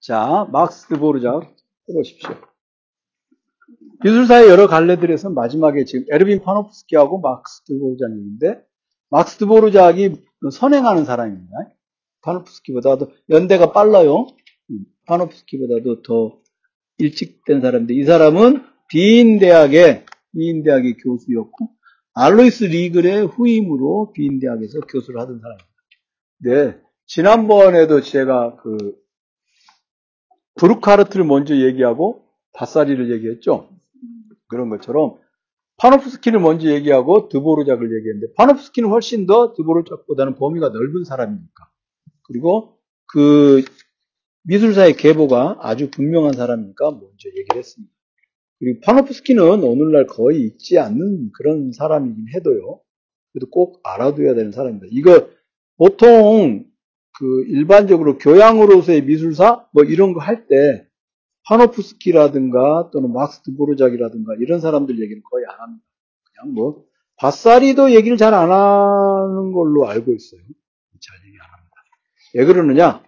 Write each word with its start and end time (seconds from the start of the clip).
자, 0.00 0.48
막스 0.50 0.88
드보르작 0.88 1.54
해보십시오. 1.88 2.30
미술사의 4.02 4.48
여러 4.48 4.66
갈래들에서 4.66 5.28
마지막에 5.28 5.84
지금 5.84 6.06
에르빈 6.10 6.40
파노프스키하고 6.40 7.20
막스 7.20 7.64
드보르작인데 7.64 8.62
막스 9.10 9.36
드보르작이 9.38 10.14
선행하는 10.52 11.04
사람입니다. 11.04 11.52
파노프스키보다도 12.22 13.12
연대가 13.28 13.72
빨라요. 13.72 14.26
파노프스키보다도 15.06 16.00
더 16.02 16.40
일찍 16.96 17.44
된 17.44 17.60
사람인데 17.60 17.92
이 17.92 18.04
사람은 18.04 18.64
비인 18.88 19.38
대학의 19.38 20.06
비인 20.32 20.62
대학의 20.62 20.96
교수였고 20.96 21.68
알로이스 22.14 22.64
리글의 22.64 23.26
후임으로 23.26 24.12
비인 24.12 24.40
대학에서 24.40 24.80
교수를 24.80 25.20
하던 25.20 25.40
사람입니다. 25.40 25.70
네, 26.38 26.80
지난번에도 27.06 28.00
제가 28.00 28.56
그 28.56 28.94
브루카르트를 30.56 31.24
먼저 31.24 31.56
얘기하고 31.56 32.24
바사리를 32.52 33.10
얘기했죠. 33.12 33.68
그런 34.48 34.68
것처럼 34.68 35.18
파노프스키를 35.76 36.40
먼저 36.40 36.68
얘기하고 36.70 37.28
드보르작을 37.28 37.96
얘기했는데 37.96 38.34
파노프스키는 38.36 38.90
훨씬 38.90 39.26
더 39.26 39.54
드보르작보다는 39.54 40.34
범위가 40.34 40.68
넓은 40.68 41.04
사람이니까. 41.04 41.70
그리고 42.24 42.76
그 43.06 43.64
미술사의 44.42 44.96
계보가 44.96 45.58
아주 45.60 45.90
분명한 45.90 46.34
사람이니까 46.34 46.90
먼저 46.90 47.28
얘기를 47.28 47.56
했습니다. 47.56 47.92
그리고 48.58 48.80
파노프스키는 48.84 49.64
오늘날 49.64 50.06
거의 50.06 50.42
있지 50.42 50.78
않는 50.78 51.30
그런 51.32 51.72
사람이긴 51.72 52.26
해도요. 52.34 52.80
그래도 53.32 53.48
꼭 53.50 53.80
알아둬야 53.84 54.34
되는 54.34 54.52
사람입니다. 54.52 54.86
이거 54.90 55.28
보통 55.76 56.66
그 57.20 57.44
일반적으로 57.48 58.16
교양으로서의 58.18 59.04
미술사 59.04 59.66
뭐 59.74 59.84
이런 59.84 60.14
거 60.14 60.20
할 60.20 60.46
때 60.48 60.86
파노프스키라든가 61.46 62.90
또는 62.92 63.12
막스 63.12 63.42
드보르작이라든가 63.42 64.34
이런 64.40 64.60
사람들 64.60 64.98
얘기는 65.00 65.22
거의 65.30 65.44
안 65.46 65.60
합니다. 65.60 65.84
그냥 66.32 66.54
뭐 66.54 66.84
바사리도 67.16 67.92
얘기를 67.92 68.16
잘 68.16 68.32
안 68.32 68.50
하는 68.50 69.52
걸로 69.52 69.86
알고 69.86 70.14
있어요. 70.14 70.40
잘 71.00 71.18
얘기 71.26 71.36
안 71.38 71.46
합니다. 71.52 71.74
왜 72.36 72.44
그러느냐? 72.46 73.02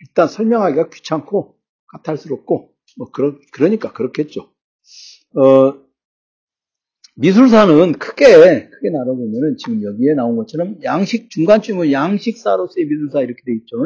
일단 0.00 0.26
설명하기가 0.26 0.88
귀찮고 0.90 1.54
까탈스럽고 1.88 2.72
뭐 2.98 3.10
그러, 3.12 3.34
그러니까 3.52 3.92
그렇겠죠. 3.92 4.50
어, 5.36 5.74
미술사는 7.14 7.92
크게 7.92 8.24
크게 8.70 8.90
나눠 8.90 9.14
보면은 9.14 9.56
지금 9.58 9.82
여기에 9.82 10.14
나온 10.14 10.36
것처럼 10.36 10.78
양식 10.82 11.30
중간쯤은 11.30 11.92
양식사로서의 11.92 12.86
미술사 12.86 13.20
이렇게 13.20 13.42
돼 13.44 13.52
있죠. 13.54 13.76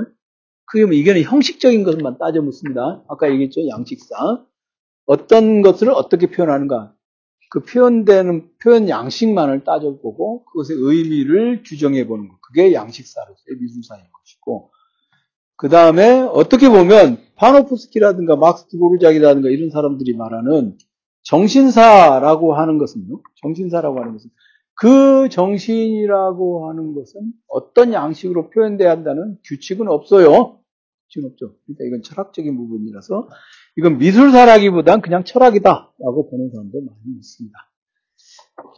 그게 0.66 0.84
뭐 0.84 0.94
이게는 0.94 1.22
형식적인 1.22 1.82
것만 1.82 2.18
따져 2.18 2.40
묻습니다. 2.42 3.04
아까 3.08 3.30
얘기했죠 3.30 3.66
양식사 3.68 4.44
어떤 5.06 5.62
것을 5.62 5.90
어떻게 5.90 6.28
표현하는가 6.28 6.94
그 7.50 7.60
표현되는 7.60 8.50
표현 8.62 8.88
양식만을 8.88 9.64
따져보고 9.64 10.44
그것의 10.44 10.78
의미를 10.78 11.62
규정해 11.64 12.06
보는 12.06 12.28
것 12.28 12.40
그게 12.42 12.72
양식사로서의 12.72 13.58
미술사인 13.60 14.02
것이고 14.12 14.70
그 15.56 15.68
다음에 15.68 16.20
어떻게 16.20 16.68
보면 16.68 17.18
파노프스키라든가 17.36 18.36
막스 18.36 18.66
드보르작이라든가 18.68 19.48
이런 19.48 19.70
사람들이 19.70 20.16
말하는 20.16 20.76
정신사라고 21.26 22.54
하는 22.54 22.78
것은요. 22.78 23.20
정신사라고 23.42 24.00
하는 24.00 24.12
것은 24.12 24.30
그 24.74 25.28
정신이라고 25.28 26.68
하는 26.68 26.94
것은 26.94 27.32
어떤 27.48 27.92
양식으로 27.92 28.50
표현돼야 28.50 28.90
한다는 28.90 29.38
규칙은 29.44 29.88
없어요. 29.88 30.60
규칙은 31.08 31.30
없죠. 31.30 31.54
그러니까 31.66 31.84
이건 31.86 32.02
철학적인 32.02 32.56
부분이라서 32.56 33.28
이건 33.78 33.98
미술사라기보단 33.98 35.00
그냥 35.00 35.24
철학이다라고 35.24 36.30
보는 36.30 36.50
사람도 36.52 36.80
많이 36.80 37.16
있습니다. 37.16 37.58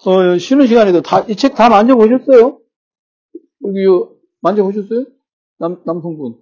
어, 0.07 0.39
쉬는 0.39 0.67
시간에도 0.67 1.03
이책 1.29 1.55
다 1.55 1.69
만져보셨어요? 1.69 2.61
여기 3.67 3.79
만져보셨어요? 4.41 5.05
남, 5.59 5.83
남성분. 5.85 6.37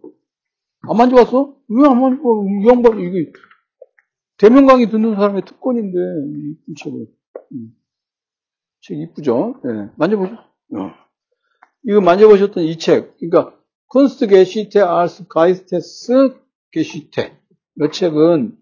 안 0.88 0.96
만져봤어? 0.96 1.56
왜 1.68 1.88
안 1.88 2.00
만져봐? 2.00 2.28
이 2.62 2.68
양반, 2.68 3.00
이게 3.00 3.32
대면 4.38 4.66
강의 4.66 4.90
듣는 4.90 5.14
사람의 5.14 5.42
특권인데, 5.46 5.98
이 6.68 6.74
책을. 6.74 7.06
음. 7.52 7.76
책 8.82 8.98
이쁘죠? 8.98 9.60
네. 9.64 9.90
만져보죠? 9.96 10.34
어. 10.34 10.90
이거 11.84 12.00
만져보셨던 12.00 12.64
이 12.64 12.76
책. 12.78 13.16
그러니까, 13.18 13.56
Kunstgeschichte 13.86 14.80
als 14.80 15.26
Geistesgeschichte. 15.28 17.38
이 17.80 17.88
책은 17.92 18.58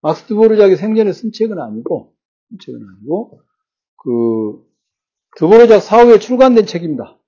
막스 0.00 0.24
드보르작이 0.26 0.76
생전에 0.76 1.12
쓴 1.12 1.30
책은 1.30 1.58
아니고, 1.58 2.14
쓴 2.48 2.58
책은 2.58 2.80
아니고, 2.80 3.40
그, 3.96 4.66
드보르작 5.36 5.80
사후에 5.80 6.18
출간된 6.18 6.66
책입니다. 6.66 7.18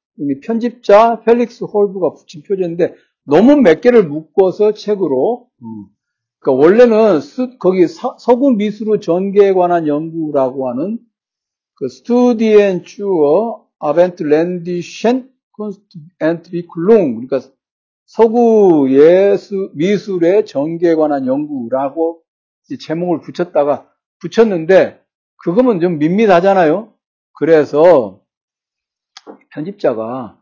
편집자 0.42 1.20
펠릭스 1.20 1.64
홀브가 1.64 2.14
붙인 2.14 2.42
표제인데, 2.42 2.94
논문 3.24 3.56
몇 3.56 3.80
개를 3.80 4.06
묶어서 4.08 4.74
책으로, 4.74 5.48
음. 5.62 5.93
그러니까 6.44 6.52
원래는 6.52 7.20
수, 7.20 7.58
거기 7.58 7.88
서, 7.88 8.16
구 8.36 8.52
미술의 8.52 9.00
전개에 9.00 9.54
관한 9.54 9.88
연구라고 9.88 10.68
하는 10.68 10.98
그 11.74 11.88
Studien 11.88 12.84
zur 12.84 13.66
abendländischen 13.78 15.30
Kunstentwicklung 15.52 17.14
그러니까 17.14 17.40
서구 18.04 18.88
예수 18.90 19.70
미술의 19.74 20.44
전개에 20.44 20.94
관한 20.94 21.26
연구라고 21.26 22.20
제목을 22.78 23.22
붙였다가 23.22 23.90
붙였는데 24.20 25.02
그거면 25.36 25.80
좀 25.80 25.98
밋밋하잖아요. 25.98 26.92
그래서 27.32 28.20
편집자가 29.50 30.38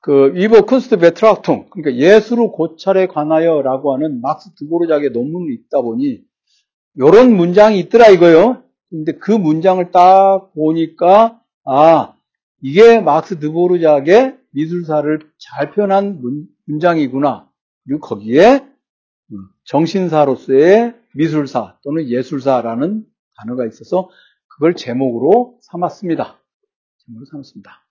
그 0.00 0.32
이버 0.36 0.62
쿤스트 0.62 0.98
베트락퉁 1.00 1.68
그러니까 1.70 1.94
예술의 1.94 2.48
고찰에 2.52 3.06
관하여라고 3.06 3.94
하는 3.94 4.20
막스 4.22 4.54
드보르작의 4.54 5.10
논문이 5.10 5.54
있다 5.54 5.82
보니 5.82 6.22
이런 6.94 7.36
문장이 7.36 7.78
있더라 7.80 8.08
이거요. 8.08 8.62
근데 8.88 9.12
그 9.12 9.30
문장을 9.30 9.90
딱 9.90 10.52
보니까 10.54 11.40
아 11.64 12.14
이게 12.62 13.00
막스 13.00 13.38
드보르작의 13.40 14.38
미술사를 14.52 15.20
잘 15.38 15.72
표현한 15.72 16.22
문장이구나. 16.66 17.48
그리고 17.84 18.00
거기에 18.00 18.66
정신사로서의 19.64 20.94
미술사 21.14 21.76
또는 21.84 22.08
예술사라는 22.08 23.04
단어가 23.36 23.66
있어서 23.66 24.08
그걸 24.48 24.74
제목으로 24.74 25.58
삼았습니다. 25.62 26.40
제목으로 27.06 27.26
삼았습니다. 27.26 27.89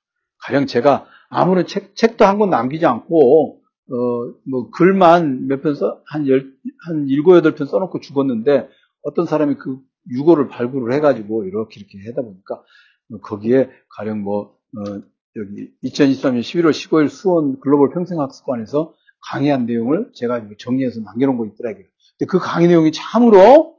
가령 0.49 0.65
제가 0.65 1.05
아무런 1.29 1.67
책, 1.67 1.95
책도 1.95 2.25
한 2.25 2.39
권 2.39 2.49
남기지 2.49 2.85
않고, 2.85 3.61
어, 3.91 4.33
뭐, 4.49 4.69
글만 4.71 5.47
몇 5.47 5.61
편 5.61 5.75
써, 5.75 6.01
한 6.07 6.27
열, 6.27 6.51
한 6.87 7.07
일곱, 7.07 7.35
여덟 7.35 7.53
편 7.53 7.67
써놓고 7.67 7.99
죽었는데, 7.99 8.67
어떤 9.03 9.25
사람이 9.27 9.55
그 9.55 9.77
유고를 10.11 10.47
발굴을 10.47 10.93
해가지고, 10.93 11.45
이렇게 11.45 11.79
이렇게 11.79 11.99
하다 12.09 12.23
보니까, 12.23 12.63
뭐 13.09 13.19
거기에 13.19 13.69
가령 13.95 14.21
뭐, 14.23 14.55
어, 14.77 15.01
여기 15.35 15.69
2023년 15.83 16.39
11월 16.39 16.71
15일 16.71 17.09
수원 17.09 17.59
글로벌 17.59 17.91
평생학습관에서 17.91 18.95
강의한 19.29 19.67
내용을 19.67 20.09
제가 20.15 20.47
정리해서 20.57 21.01
남겨놓은 21.01 21.38
거 21.38 21.45
있더라고요. 21.45 21.85
근데 22.17 22.27
그 22.27 22.39
강의 22.39 22.67
내용이 22.67 22.91
참으로, 22.91 23.75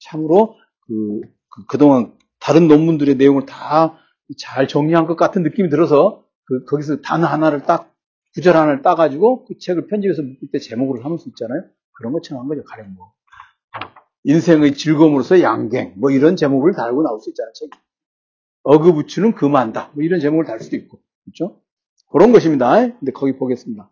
참으로 0.00 0.56
그, 0.86 1.20
그, 1.50 1.66
그동안 1.66 2.12
다른 2.40 2.66
논문들의 2.66 3.14
내용을 3.16 3.46
다 3.46 3.96
잘 4.38 4.68
정리한 4.68 5.06
것 5.06 5.16
같은 5.16 5.42
느낌이 5.42 5.68
들어서 5.68 6.24
그, 6.44 6.64
거기서 6.64 7.00
단어 7.00 7.26
하나를 7.26 7.62
딱, 7.62 7.94
구절 8.34 8.56
하나를 8.56 8.82
따가지고 8.82 9.44
그 9.46 9.58
책을 9.58 9.86
편집해서 9.88 10.22
묶을 10.22 10.48
때 10.52 10.58
제목으로 10.58 11.02
하면 11.02 11.18
수 11.18 11.28
있잖아요. 11.30 11.62
그런 11.92 12.12
것처럼 12.12 12.42
한 12.42 12.48
거죠. 12.48 12.62
가령 12.64 12.94
뭐. 12.94 13.12
인생의 14.24 14.74
즐거움으로서 14.74 15.40
양갱, 15.40 15.94
뭐 15.96 16.10
이런 16.10 16.36
제목을 16.36 16.74
달고 16.74 17.02
나올 17.02 17.20
수 17.20 17.30
있잖아요. 17.30 17.52
책이. 17.54 17.70
어그부츠는 18.62 19.34
금한다. 19.34 19.90
뭐 19.94 20.04
이런 20.04 20.20
제목을 20.20 20.44
달 20.44 20.60
수도 20.60 20.76
있고. 20.76 21.00
그렇죠? 21.24 21.60
그런 22.10 22.32
것입니다. 22.32 22.74
근데 22.98 23.12
거기 23.12 23.36
보겠습니다. 23.36 23.90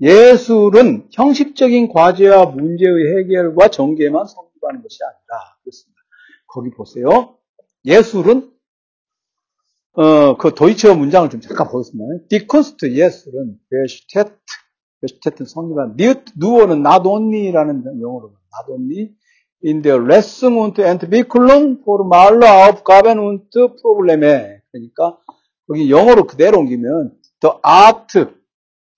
예술은 0.00 1.08
형식적인 1.12 1.88
과제와 1.92 2.46
문제의 2.46 3.18
해결과 3.18 3.68
전개만 3.68 4.26
성립하는 4.26 4.82
것이 4.82 4.98
아니라 5.04 5.56
그렇습니다. 5.62 6.00
거기 6.48 6.70
보세요. 6.70 7.36
예술은 7.84 8.51
어, 9.94 10.36
그 10.38 10.54
도이치어 10.54 10.94
문장을 10.94 11.28
좀 11.28 11.40
잠깐 11.40 11.68
보겠습니다. 11.68 12.24
Kunst 12.48 12.86
예술은 12.90 13.58
베슈테트, 13.70 14.32
베슈테트는 15.02 15.46
성립한 15.46 15.96
니트 15.98 16.32
누어는 16.36 16.82
영어로 18.00 18.32
not 18.32 18.70
only 18.70 19.14
in 19.62 19.82
der 19.82 20.02
Lesung 20.02 20.58
und 20.58 20.80
Entwicklung 20.80 21.82
formaler 21.82 22.70
Aufgaben 22.70 23.18
und 23.18 23.50
Probleme. 23.82 24.62
그러니까 24.72 25.18
거기 25.66 25.90
영어로 25.90 26.26
그대로 26.26 26.58
옮기면 26.60 27.18
the 27.40 27.56
art, 27.62 28.18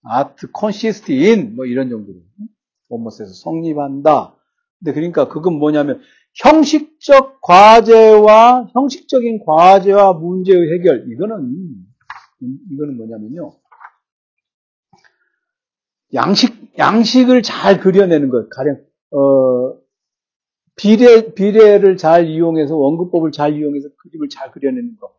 art 0.08 0.46
consist 0.56 1.12
in 1.12 1.56
뭐 1.56 1.66
이런 1.66 1.90
정도로 1.90 2.18
본모스에서 2.88 3.32
성립한다. 3.32 4.36
근데 4.78 4.92
그러니까 4.92 5.26
그건 5.28 5.54
뭐냐면 5.54 6.00
형식적 6.42 7.40
과제와 7.42 8.68
형식적인 8.72 9.44
과제와 9.44 10.14
문제의 10.14 10.60
해결 10.78 11.06
이거는 11.10 11.54
이거는 12.72 12.96
뭐냐면요. 12.96 13.52
양식 16.14 16.72
양식을 16.78 17.42
잘 17.42 17.80
그려내는 17.80 18.28
것 18.30 18.48
가령 18.50 18.76
어 19.12 19.76
비례 20.76 21.34
비례를 21.34 21.96
잘 21.96 22.26
이용해서 22.26 22.76
원근법을 22.76 23.32
잘 23.32 23.54
이용해서 23.54 23.88
그림을 23.98 24.28
잘 24.28 24.50
그려내는 24.50 24.96
것. 25.00 25.12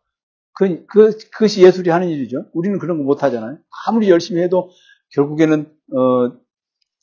그, 0.57 0.85
그, 0.85 1.17
그것이 1.33 1.63
예술이 1.63 1.89
하는 1.89 2.07
일이죠. 2.09 2.45
우리는 2.53 2.79
그런 2.79 2.97
거 2.97 3.03
못 3.03 3.23
하잖아요. 3.23 3.57
아무리 3.88 4.09
열심히 4.09 4.41
해도 4.41 4.69
결국에는, 5.13 5.69
어, 5.94 6.31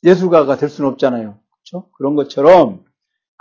예술가가 0.03 0.57
될 0.57 0.69
수는 0.69 0.89
없잖아요. 0.91 1.39
그렇죠? 1.51 1.89
그런 1.97 2.15
것처럼 2.15 2.83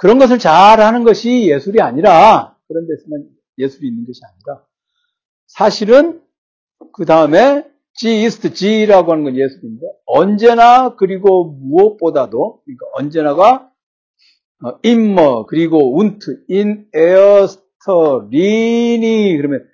그런 0.02 0.19
것을 0.19 0.40
잘 0.40 0.81
하는 0.81 1.04
것이 1.04 1.46
예술이 1.46 1.81
아니라 1.81 2.56
그런 2.66 2.88
데서만 2.88 3.25
예술이 3.56 3.87
있는 3.87 4.04
것이 4.04 4.20
아니라 4.25 4.66
사실은 5.46 6.20
그 6.93 7.04
다음에 7.04 7.64
Sie 7.94 8.25
ist 8.25 8.52
sie라고 8.52 9.12
하는 9.12 9.22
건 9.22 9.37
예술인데 9.37 9.87
언제나 10.06 10.96
그리고 10.96 11.52
무엇보다도 11.52 12.62
그러니까 12.64 12.87
언제나가 12.94 13.70
어, 14.64 14.81
immer 14.82 15.46
그리고 15.46 15.96
und 15.96 16.46
in 16.49 16.88
erster 16.93 18.26
Linie 18.29 19.37
그러면 19.37 19.69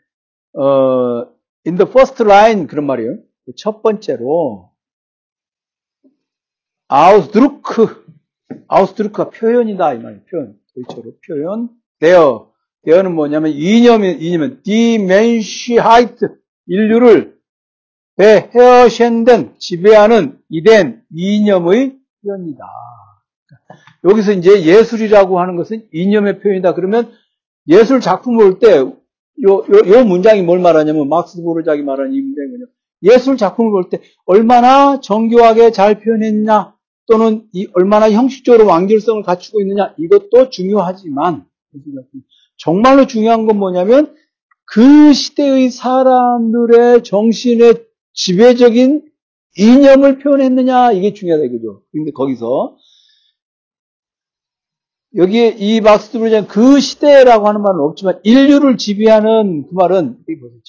어 0.52 1.20
in 1.66 1.78
the 1.78 1.88
first 1.88 2.22
line 2.22 2.66
그런 2.66 2.84
말이에요. 2.84 3.16
첫 3.56 3.80
번째로 3.82 4.72
Ausdruck 6.88 8.07
Ausdruck가 8.68 9.30
표현이다 9.30 9.94
이 9.94 9.98
말이에요. 9.98 10.22
표현 10.30 10.54
도이치어로 10.74 11.12
표현 11.26 11.70
데어 12.00 12.50
데어는 12.84 13.14
뭐냐면 13.14 13.52
이념이 13.52 14.18
이념은 14.20 14.62
die 14.62 15.03
Menschheit 15.03 16.38
인류를 16.66 17.38
beherrschenden 18.16 19.54
지배하는 19.58 20.38
Ideen 20.48 21.02
이념의 21.14 21.96
표현이다. 22.22 22.64
여기서 24.04 24.32
이제 24.32 24.64
예술이라고 24.64 25.40
하는 25.40 25.56
것은 25.56 25.88
이념의 25.92 26.40
표현이다. 26.40 26.74
그러면 26.74 27.12
예술 27.68 28.00
작품을 28.00 28.44
볼 28.44 28.58
때, 28.58 28.78
요, 28.78 28.94
요, 29.46 29.98
요 29.98 30.04
문장이 30.04 30.42
뭘 30.42 30.58
말하냐면, 30.58 31.08
막스 31.08 31.42
보르작이 31.42 31.82
말하는 31.82 32.12
이 32.12 32.20
문장이 32.20 32.48
뭐냐. 32.48 32.64
예술 33.02 33.36
작품을 33.36 33.70
볼 33.70 33.88
때, 33.88 34.00
얼마나 34.24 35.00
정교하게 35.00 35.70
잘 35.70 36.00
표현했냐, 36.00 36.74
또는 37.08 37.48
이, 37.52 37.66
얼마나 37.74 38.10
형식적으로 38.10 38.66
완결성을 38.66 39.22
갖추고 39.22 39.60
있느냐, 39.62 39.94
이것도 39.98 40.50
중요하지만, 40.50 41.46
정말로 42.58 43.06
중요한 43.06 43.46
건 43.46 43.58
뭐냐면, 43.58 44.14
그 44.64 45.12
시대의 45.14 45.70
사람들의 45.70 47.02
정신의 47.04 47.86
지배적인 48.12 49.10
이념을 49.56 50.18
표현했느냐, 50.18 50.92
이게 50.92 51.14
중요하다, 51.14 51.44
이거죠. 51.46 51.82
근데 51.92 52.10
거기서, 52.12 52.76
여기에 55.16 55.56
이 55.58 55.80
브루장 55.80 56.46
그 56.46 56.80
시대라고 56.80 57.48
하는 57.48 57.62
말은 57.62 57.80
없지만 57.80 58.20
인류를 58.24 58.76
지배하는 58.76 59.66
그 59.66 59.74
말은 59.74 60.18
여기 60.28 60.38
보세요. 60.38 60.60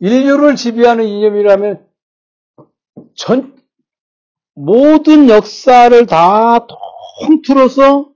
인류를 0.00 0.56
지배하는 0.56 1.04
이념이라면 1.06 1.86
전 3.14 3.56
모든 4.54 5.28
역사를 5.28 6.06
다 6.06 6.66
통틀어서 7.20 8.12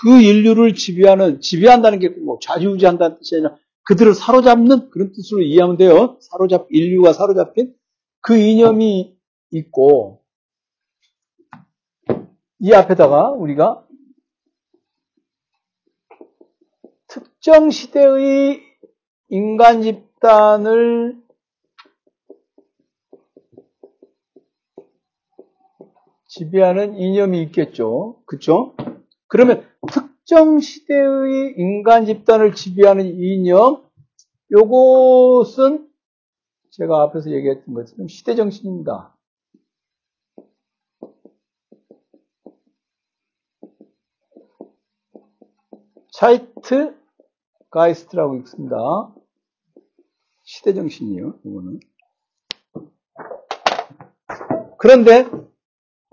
그 0.00 0.20
인류를 0.22 0.74
지배하는 0.74 1.40
지배한다는 1.40 1.98
게 1.98 2.08
뭐 2.24 2.38
좌지우지한다는 2.40 3.18
뜻이 3.18 3.36
아니라 3.36 3.56
그들을 3.84 4.14
사로잡는 4.14 4.90
그런 4.90 5.12
뜻으로 5.12 5.40
이해하면 5.42 5.76
돼요. 5.76 6.18
사로잡 6.20 6.66
인류가 6.70 7.12
사로잡힌 7.12 7.74
그 8.20 8.36
이념이 8.36 9.16
있고 9.50 10.22
이 12.60 12.72
앞에다가 12.72 13.30
우리가 13.30 13.84
특정 17.06 17.70
시대의 17.70 18.60
인간 19.30 19.82
집 19.82 20.07
단을 20.20 21.22
지배하는 26.26 26.96
이념이 26.96 27.42
있겠죠. 27.44 28.22
그렇죠? 28.26 28.74
그러면 29.28 29.64
특정 29.92 30.60
시대의 30.60 31.54
인간 31.56 32.06
집단을 32.06 32.54
지배하는 32.54 33.06
이념, 33.06 33.82
요것은 34.50 35.88
제가 36.70 37.02
앞에서 37.02 37.30
얘기했던 37.30 37.74
것처럼 37.74 38.08
시대 38.08 38.34
정신입니다. 38.34 39.16
차이트 46.12 46.96
가이스트라고 47.70 48.36
읽습니다. 48.38 48.76
시대 50.50 50.72
정신이에요, 50.72 51.40
이거는. 51.44 51.78
그런데 54.78 55.26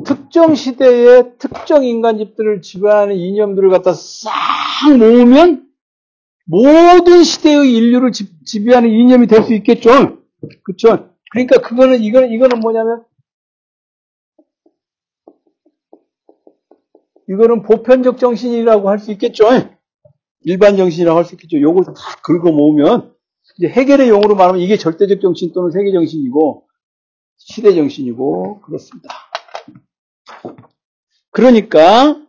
특정 0.04 0.56
시대의 0.56 1.38
특정 1.38 1.86
인간 1.86 2.18
집들을 2.18 2.62
지배하는 2.62 3.16
이념들을 3.16 3.70
갖다 3.70 3.94
싹 3.94 4.30
모으면 4.98 5.70
모든 6.46 7.24
시대의 7.24 7.74
인류를 7.74 8.12
지 8.12 8.28
배하는 8.66 8.90
이념이 8.90 9.28
될 9.28 9.44
수 9.44 9.54
있겠죠. 9.54 10.22
그렇죠? 10.64 11.16
그러니까 11.32 11.62
그거는 11.62 12.02
이거는 12.04 12.30
이거는 12.34 12.60
뭐냐면 12.60 13.06
이거는 17.30 17.64
보편적 17.64 18.18
정신이라고 18.18 18.90
할 18.90 19.00
수 19.00 19.14
있겠죠. 19.14 19.46
일반 20.42 20.76
정신이라고 20.76 21.18
할 21.18 21.24
수 21.24 21.36
있겠죠. 21.36 21.62
요걸 21.62 21.86
다 21.86 21.94
긁어 22.22 22.52
모으면 22.52 23.15
이제 23.58 23.68
해결의 23.68 24.10
용어로 24.10 24.36
말하면 24.36 24.62
이게 24.62 24.78
절대적 24.78 25.22
정신 25.22 25.54
또는 25.54 25.72
세계 25.72 25.92
정신이고 25.92 26.68
시대 27.38 27.74
정신이고 27.74 28.62
그렇습니다. 28.62 29.10
그러니까 31.32 32.22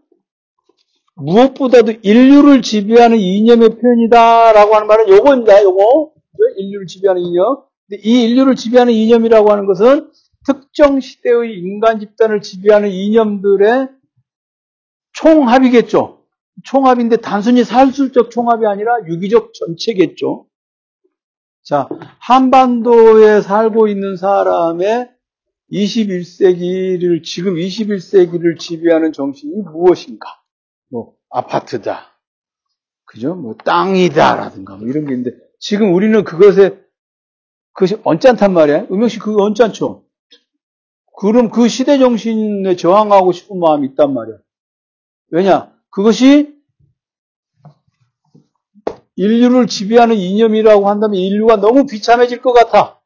무엇보다도 1.15 1.93
인류를 2.03 2.63
지배하는 2.63 3.19
이념의 3.19 3.71
표현이다라고 3.81 4.75
하는 4.75 4.87
말은 4.87 5.09
요거입니다. 5.09 5.63
요거 5.63 6.13
인류를 6.59 6.87
지배하는 6.87 7.23
이념. 7.23 7.63
근데 7.89 8.03
이 8.05 8.25
인류를 8.25 8.55
지배하는 8.55 8.93
이념이라고 8.93 9.51
하는 9.51 9.67
것은 9.67 10.11
특정 10.47 11.01
시대의 11.01 11.59
인간 11.59 11.99
집단을 12.01 12.41
지배하는 12.41 12.91
이념들의 12.91 13.89
총합이겠죠. 15.13 16.23
총합인데 16.65 17.17
단순히 17.19 17.65
살술적 17.65 18.31
총합이 18.31 18.67
아니라 18.67 18.93
유기적 19.07 19.53
전체겠죠. 19.55 20.47
자, 21.67 21.89
한반도에 22.21 23.41
살고 23.41 23.89
있는 23.89 24.17
사람의 24.17 25.11
21세기를, 25.73 27.25
지금 27.25 27.57
21세기를 27.57 28.57
지배하는 28.57 29.13
정신이 29.13 29.63
무엇인가? 29.73 30.29
뭐, 30.91 31.15
아파트다. 31.29 32.21
그죠? 33.05 33.35
뭐, 33.35 33.57
땅이다 33.65 34.37
라든가, 34.37 34.77
뭐 34.77 34.87
이런 34.87 35.07
게 35.07 35.15
있는데, 35.15 35.37
지금 35.59 35.93
우리는 35.93 36.23
그것에, 36.23 36.81
그것이 37.73 38.01
언짢단 38.05 38.53
말이야. 38.53 38.87
음영 38.93 39.09
씨, 39.09 39.19
그거 39.19 39.43
언짢죠? 39.43 40.05
그럼 41.19 41.51
그 41.51 41.67
시대 41.67 41.99
정신에 41.99 42.77
저항하고 42.77 43.33
싶은 43.33 43.59
마음이 43.59 43.89
있단 43.89 44.15
말이야. 44.15 44.37
왜냐? 45.31 45.75
그것이 45.91 46.56
인류를 49.17 49.67
지배하는 49.67 50.17
이념이라고 50.17 50.89
한다면 50.89 51.17
인류가 51.17 51.57
너무 51.57 51.87
비참해질 51.87 52.43
것 52.43 52.53
같아. 52.53 53.01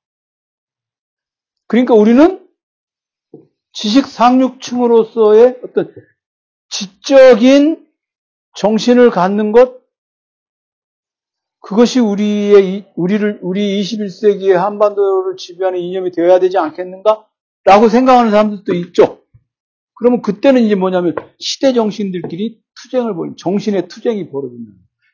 그러니까 1.66 1.94
우리는 1.94 2.46
지식 3.72 4.06
상류층으로서의 4.06 5.60
어떤 5.64 5.94
지적인 6.68 7.86
정신을 8.56 9.10
갖는 9.10 9.52
것, 9.52 9.80
그것이 11.60 12.00
우리의, 12.00 12.90
우리를, 12.96 13.38
우리 13.42 13.80
21세기의 13.80 14.54
한반도를 14.54 15.36
지배하는 15.36 15.78
이념이 15.78 16.10
되어야 16.10 16.40
되지 16.40 16.58
않겠는가? 16.58 17.26
라고 17.64 17.88
생각하는 17.88 18.30
사람들도 18.30 18.74
있죠. 18.74 19.22
그러면 19.94 20.22
그때는 20.22 20.62
이제 20.62 20.74
뭐냐면 20.74 21.14
시대 21.38 21.72
정신들끼리 21.74 22.60
투쟁을 22.74 23.14
벌인, 23.14 23.36
정신의 23.36 23.88
투쟁이 23.88 24.30
벌어진다. 24.30 24.72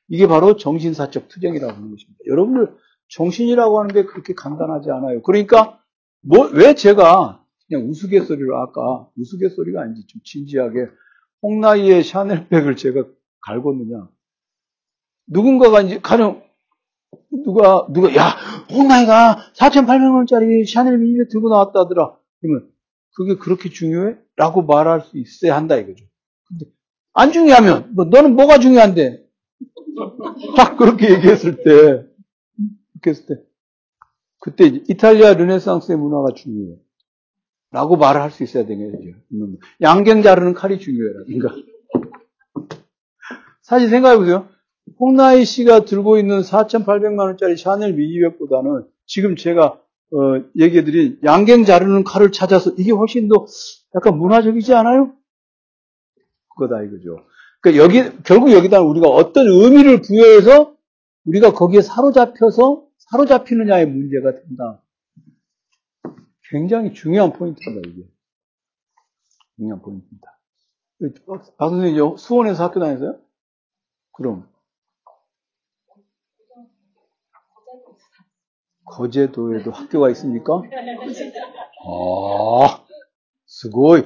이게 0.09 0.27
바로 0.27 0.57
정신사적 0.57 1.29
투쟁이라고 1.29 1.73
하는 1.73 1.91
것입니다. 1.91 2.19
여러분들 2.27 2.75
정신이라고 3.09 3.81
하는 3.81 3.95
게 3.95 4.05
그렇게 4.05 4.35
간단하지 4.35 4.91
않아요. 4.91 5.23
그러니까 5.23 5.81
뭐 6.23 6.51
왜 6.53 6.75
제가 6.75 7.45
그냥 7.69 7.89
우스갯소리로 7.89 8.57
아까 8.59 9.09
우스갯소리가 9.17 9.83
아니지 9.83 10.07
좀 10.07 10.21
진지하게 10.25 10.87
홍나이의 11.43 12.03
샤넬백을 12.05 12.77
제가 12.77 13.05
갈궜느냐 13.47 14.09
누군가가 15.27 15.83
이제 15.83 15.99
가령 16.01 16.43
누가 17.45 17.87
누가 17.93 18.15
야 18.15 18.37
홍나이가 18.71 19.51
4,800원짜리 19.57 20.67
샤넬 20.67 20.99
미니백 20.99 21.29
들고 21.29 21.49
나왔다더라 21.49 22.17
그러면 22.41 22.71
그게 23.17 23.37
그렇게 23.37 23.71
중요해? 23.71 24.17
라고 24.37 24.63
말할 24.63 25.01
수 25.01 25.19
있어야 25.19 25.57
한다 25.57 25.77
이거죠. 25.77 26.05
근데 26.49 26.67
안 27.15 27.33
중요하면 27.33 27.95
뭐 27.95 28.05
너는 28.05 28.37
뭐가 28.37 28.59
중요한데 28.59 29.26
딱 30.57 30.77
그렇게 30.77 31.13
얘기했을 31.15 31.57
때 31.57 31.63
그렇게 32.93 33.11
했을 33.11 33.27
때 33.27 33.43
그때 34.41 34.67
이탈리아 34.89 35.35
르네상스의 35.35 35.99
문화가 35.99 36.35
중요해. 36.35 36.77
라고 37.73 37.97
말을 37.97 38.21
할 38.21 38.31
수 38.31 38.45
있어야 38.45 38.65
되는 38.65 38.93
거죠. 38.93 39.11
양갱 39.81 40.23
자르는 40.23 40.55
칼이 40.55 40.79
중요해라든가. 40.79 41.55
사실 43.63 43.89
생각해보세요. 43.89 44.49
홍나희 45.01 45.45
씨가 45.45 45.85
들고 45.85 46.17
있는 46.19 46.41
4,800만원짜리 46.43 47.57
샤넬 47.57 47.95
미니백보다는 47.95 48.87
지금 49.05 49.35
제가 49.37 49.81
어, 50.13 50.19
얘기해드린 50.57 51.19
양갱 51.25 51.65
자르는 51.65 52.05
칼을 52.05 52.31
찾아서 52.31 52.71
이게 52.79 52.93
훨씬 52.93 53.29
더 53.29 53.45
약간 53.97 54.17
문화적이지 54.17 54.73
않아요? 54.75 55.13
그거다 56.51 56.83
이거죠. 56.85 57.25
그러니까 57.61 57.85
여기 57.85 58.23
결국 58.23 58.53
여기다 58.53 58.81
우리가 58.81 59.09
어떤 59.09 59.47
의미를 59.47 60.01
부여해서 60.03 60.77
우리가 61.25 61.53
거기에 61.53 61.83
사로잡혀서 61.83 62.87
사로잡히느냐의 62.99 63.87
문제가 63.87 64.33
된다. 64.35 64.83
굉장히 66.51 66.93
중요한 66.93 67.33
포인트입니다, 67.33 67.89
이게. 67.89 68.09
중요한 69.57 69.83
포인트입니다. 69.83 70.39
박 71.59 71.71
선생님, 71.71 72.17
수원에서 72.17 72.65
학교 72.65 72.81
다녔어요? 72.81 73.19
그럼. 74.13 74.49
거제도에도 78.87 79.73
학교가 79.73 80.11
있습니까? 80.11 80.63
아, 81.89 82.85
스고이. 83.47 84.03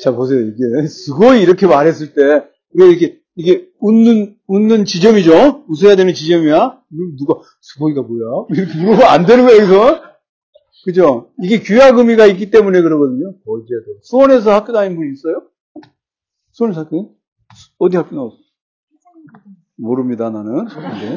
자, 0.00 0.14
보세요. 0.14 0.40
이게, 0.40 0.86
스고이 0.86 1.42
이렇게 1.42 1.66
말했을 1.66 2.14
때, 2.14 2.46
왜 2.74 2.90
이게, 2.90 3.20
이게 3.34 3.68
웃는, 3.80 4.36
웃는 4.46 4.84
지점이죠? 4.84 5.64
웃어야 5.68 5.96
되는 5.96 6.12
지점이야? 6.14 6.80
누가, 7.18 7.40
스고이가 7.60 8.02
뭐야? 8.02 8.46
이렇게 8.50 8.74
물어보면 8.78 9.02
안 9.08 9.26
되는 9.26 9.44
거야, 9.46 9.56
여기서? 9.56 10.02
그죠? 10.84 11.30
이게 11.42 11.60
귀학 11.60 11.96
의미가 11.96 12.26
있기 12.26 12.50
때문에 12.50 12.82
그러거든요. 12.82 13.34
거제도. 13.44 14.00
수원에서 14.02 14.52
학교 14.52 14.72
다닌 14.72 14.96
분 14.96 15.12
있어요? 15.12 15.42
수원에서 16.50 16.80
학교? 16.82 17.14
어디 17.78 17.96
학교 17.96 18.16
나왔어? 18.16 18.36
모릅니다, 19.76 20.30
나는. 20.30 20.66
네. 20.66 21.16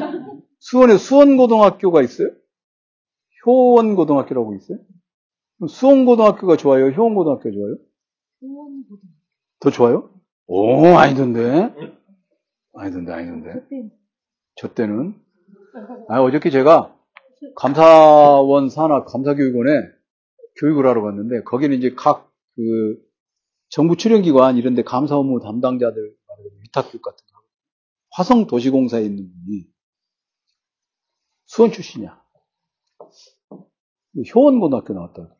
수원에 0.60 0.96
수원고등학교가 0.98 2.02
있어요? 2.02 2.30
효원고등학교라고 3.44 4.54
있어요? 4.54 4.78
수원고등학교가 5.68 6.56
좋아요? 6.56 6.86
효원고등학교가 6.90 7.50
좋아요? 7.52 7.76
더 9.60 9.70
좋아요? 9.70 10.10
오, 10.46 10.86
아니던데. 10.96 11.74
아니던데, 12.74 13.12
아니던데. 13.12 13.66
저 14.56 14.72
때는. 14.74 15.14
아, 16.08 16.20
어저께 16.20 16.50
제가 16.50 16.96
감사원 17.56 18.70
산하 18.70 19.04
감사교육원에 19.04 19.70
교육을 20.60 20.86
하러 20.86 21.02
갔는데, 21.02 21.42
거기는 21.42 21.76
이제 21.76 21.94
각 21.96 22.26
그 22.56 22.98
정부 23.68 23.96
출연기관 23.96 24.56
이런 24.56 24.74
데 24.74 24.82
감사 24.82 25.16
업무 25.16 25.40
담당자들 25.40 26.16
위탁교육 26.62 27.02
같은 27.02 27.18
거. 27.26 27.42
화성 28.12 28.46
도시공사에 28.46 29.02
있는 29.02 29.30
분이 29.30 29.66
수원 31.44 31.70
출신이야. 31.70 32.18
효원고등학교 34.34 34.94
나왔다. 34.94 35.35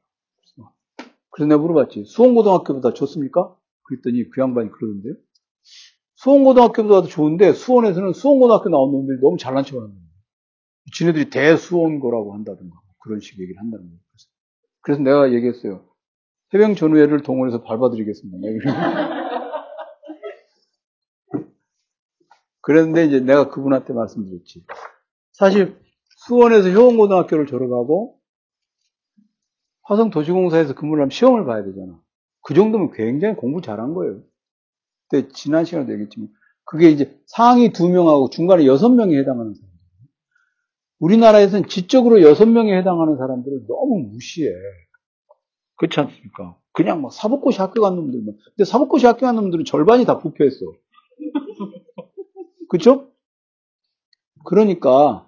그래서 1.37 1.49
내가 1.49 1.61
물어봤지. 1.61 2.05
수원고등학교보다 2.07 2.95
좋습니까? 2.95 3.55
그랬더니 3.83 4.31
그 4.31 4.41
양반이 4.41 4.71
그러던데요. 4.71 5.15
수원고등학교보다 6.15 7.09
좋은데 7.09 7.53
수원에서는 7.53 8.15
수원고등학교 8.15 8.71
나온 8.71 8.91
놈들이 8.91 9.19
너무 9.21 9.37
잘난 9.37 9.63
척 9.63 9.77
하는 9.77 9.89
거예요. 9.89 10.01
지네들이 10.95 11.29
대수원고라고 11.29 12.33
한다든가 12.33 12.75
그런 13.03 13.21
식의 13.21 13.43
얘기를 13.43 13.61
한다는 13.61 13.85
거예요. 13.85 14.01
그래서 14.81 15.03
내가 15.03 15.35
얘기했어요. 15.35 15.85
해병 16.55 16.75
전우회를 16.75 17.23
동원해서 17.23 17.63
밟아드리겠습니다. 17.63 18.39
그랬는데 22.63 23.05
이제 23.05 23.21
내가 23.21 23.51
그분한테 23.51 23.93
말씀드렸지. 23.93 24.65
사실 25.33 25.77
수원에서 26.27 26.71
효원고등학교를 26.71 27.45
졸업하고 27.47 28.19
화성도시공사에서 29.87 30.75
근무를 30.75 31.03
하면 31.03 31.11
시험을 31.11 31.45
봐야 31.45 31.65
되잖아. 31.65 32.01
그 32.43 32.55
정도면 32.55 32.93
굉장히 32.93 33.37
공부 33.37 33.61
잘한 33.61 33.95
거예요. 33.95 34.21
그때 35.09 35.29
지난 35.29 35.65
시간에도 35.65 35.93
얘기했지만 35.93 36.29
그게 36.65 36.91
이제 36.91 37.21
상위 37.27 37.73
두 37.73 37.89
명하고 37.89 38.31
중간에 38.31 38.67
여섯 38.67 38.89
명에 38.89 39.17
해당하는 39.17 39.55
사람들. 39.55 39.77
우리나라에서는 40.99 41.69
지적으로 41.69 42.23
여섯 42.23 42.47
명에 42.47 42.77
해당하는 42.77 43.17
사람들을 43.17 43.67
너무 43.69 44.09
무시해. 44.11 44.51
그렇지 45.77 46.01
않습니까? 46.01 46.57
그냥 46.73 47.03
막 47.03 47.13
사법고시 47.13 47.59
학교 47.59 47.83
간 47.83 47.97
놈들만. 47.97 48.35
근데 48.57 48.65
사법고시 48.65 49.07
학교 49.07 49.27
간 49.27 49.37
놈들은 49.37 49.65
절반이 49.65 50.05
다 50.05 50.19
부패했어. 50.19 50.59
그렇죠? 52.69 53.11
그러니까 54.45 55.26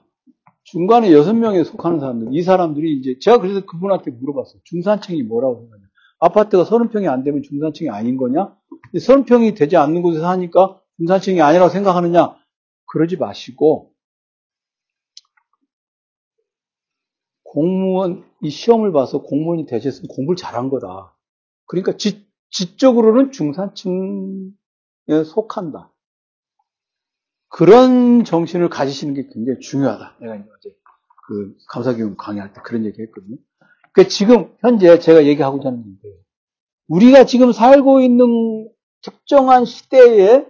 중간에 0.70 1.12
여섯 1.12 1.32
명에 1.32 1.64
속하는 1.64 1.98
사람들, 1.98 2.28
이 2.34 2.42
사람들이 2.42 2.98
이제 2.98 3.18
제가 3.20 3.38
그래서 3.38 3.64
그분한테 3.64 4.10
물어봤어요. 4.10 4.60
중산층이 4.64 5.22
뭐라고 5.22 5.60
생각하냐? 5.60 5.88
아파트가 6.20 6.64
서른 6.64 6.90
평이 6.90 7.08
안 7.08 7.24
되면 7.24 7.42
중산층이 7.42 7.88
아닌 7.88 8.18
거냐? 8.18 8.54
서른 9.00 9.24
평이 9.24 9.54
되지 9.54 9.76
않는 9.78 10.02
곳에서 10.02 10.28
하니까 10.28 10.78
중산층이 10.98 11.40
아니라고 11.40 11.70
생각하느냐? 11.70 12.36
그러지 12.86 13.16
마시고 13.16 13.92
공무원 17.44 18.24
이 18.42 18.50
시험을 18.50 18.92
봐서 18.92 19.22
공무원이 19.22 19.64
되셨으면 19.64 20.08
공부를 20.08 20.36
잘한 20.36 20.68
거다. 20.68 21.16
그러니까 21.64 21.96
지, 21.96 22.26
지적으로는 22.50 23.32
중산층에 23.32 24.50
속한다. 25.24 25.90
그런 27.48 28.24
정신을 28.24 28.68
가지시는 28.68 29.14
게 29.14 29.26
굉장히 29.32 29.58
중요하다. 29.60 30.16
내가 30.20 30.36
이제 30.36 30.74
그 31.26 31.54
감사교육 31.70 32.16
강의할 32.16 32.52
때 32.52 32.60
그런 32.64 32.84
얘기 32.84 33.00
했거든요. 33.02 33.36
그러니까 33.92 34.10
지금 34.10 34.54
현재 34.60 34.98
제가 34.98 35.26
얘기하고자 35.26 35.68
하는 35.68 35.82
게 36.02 36.08
우리가 36.88 37.24
지금 37.24 37.52
살고 37.52 38.00
있는 38.00 38.68
특정한 39.02 39.64
시대에 39.64 40.46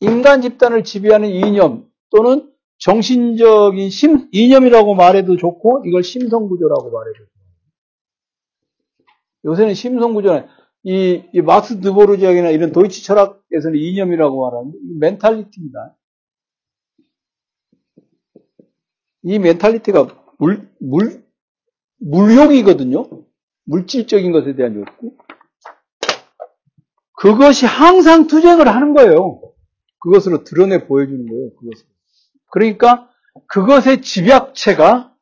인간 0.00 0.42
집단을 0.42 0.84
지배하는 0.84 1.28
이념 1.28 1.88
또는 2.10 2.50
정신적인 2.78 3.90
심, 3.90 4.28
이념이라고 4.32 4.94
말해도 4.94 5.36
좋고 5.36 5.84
이걸 5.86 6.02
심성구조라고 6.02 6.90
말해도 6.90 7.18
좋고 7.18 7.32
요새는 9.44 9.74
심성구조는 9.74 10.46
이, 10.84 11.22
이 11.32 11.40
막스 11.40 11.80
드보르지악이나 11.80 12.50
이런 12.50 12.72
도이치 12.72 13.04
철학에서는 13.04 13.78
이념이라고 13.78 14.40
말하는 14.40 14.72
mentality입니다. 14.98 15.96
이 19.22 19.38
mentality가 19.38 20.06
물, 20.38 20.68
물, 20.80 21.24
물욕이거든요. 21.98 23.08
물질적인 23.64 24.32
것에 24.32 24.54
대한 24.56 24.74
욕구. 24.74 25.16
그것이 27.16 27.66
항상 27.66 28.26
투쟁을 28.26 28.66
하는 28.66 28.94
거예요. 28.94 29.40
그것으로 30.00 30.42
드러내 30.42 30.86
보여주는 30.86 31.24
거예요. 31.24 31.54
그것을. 31.54 31.86
그러니까 32.50 33.08
그것의 33.46 34.02
집약체가 34.02 35.14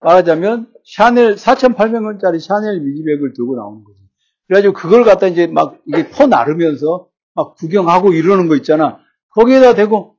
말하자면 0.00 0.72
샤넬 0.84 1.36
4,800원짜리 1.36 2.38
샤넬 2.38 2.80
미니백을 2.80 3.32
들고 3.32 3.56
나오는 3.56 3.82
거죠. 3.82 3.98
그래가지고 4.46 4.74
그걸 4.74 5.04
갖다 5.04 5.26
이제 5.26 5.46
막 5.46 5.80
이게 5.86 6.08
퍼 6.10 6.26
나르면서 6.26 7.08
막 7.34 7.56
구경하고 7.56 8.12
이러는 8.12 8.48
거 8.48 8.56
있잖아. 8.56 9.00
거기에다 9.30 9.74
대고 9.74 10.15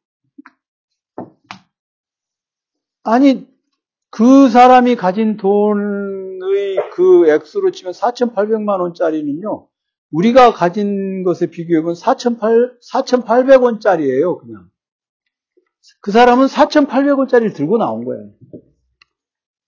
아니, 3.11 3.47
그 4.09 4.49
사람이 4.49 4.95
가진 4.95 5.37
돈의 5.37 6.77
그 6.93 7.29
액수로 7.29 7.71
치면 7.71 7.93
4,800만 7.93 8.81
원짜리는요, 8.81 9.67
우리가 10.11 10.53
가진 10.53 11.23
것에 11.23 11.47
비교하면 11.47 11.93
4,800원짜리예요, 11.93 14.39
그냥. 14.39 14.69
그 16.01 16.11
사람은 16.11 16.47
4,800원짜리를 16.47 17.55
들고 17.55 17.77
나온 17.77 18.03
거예요. 18.03 18.31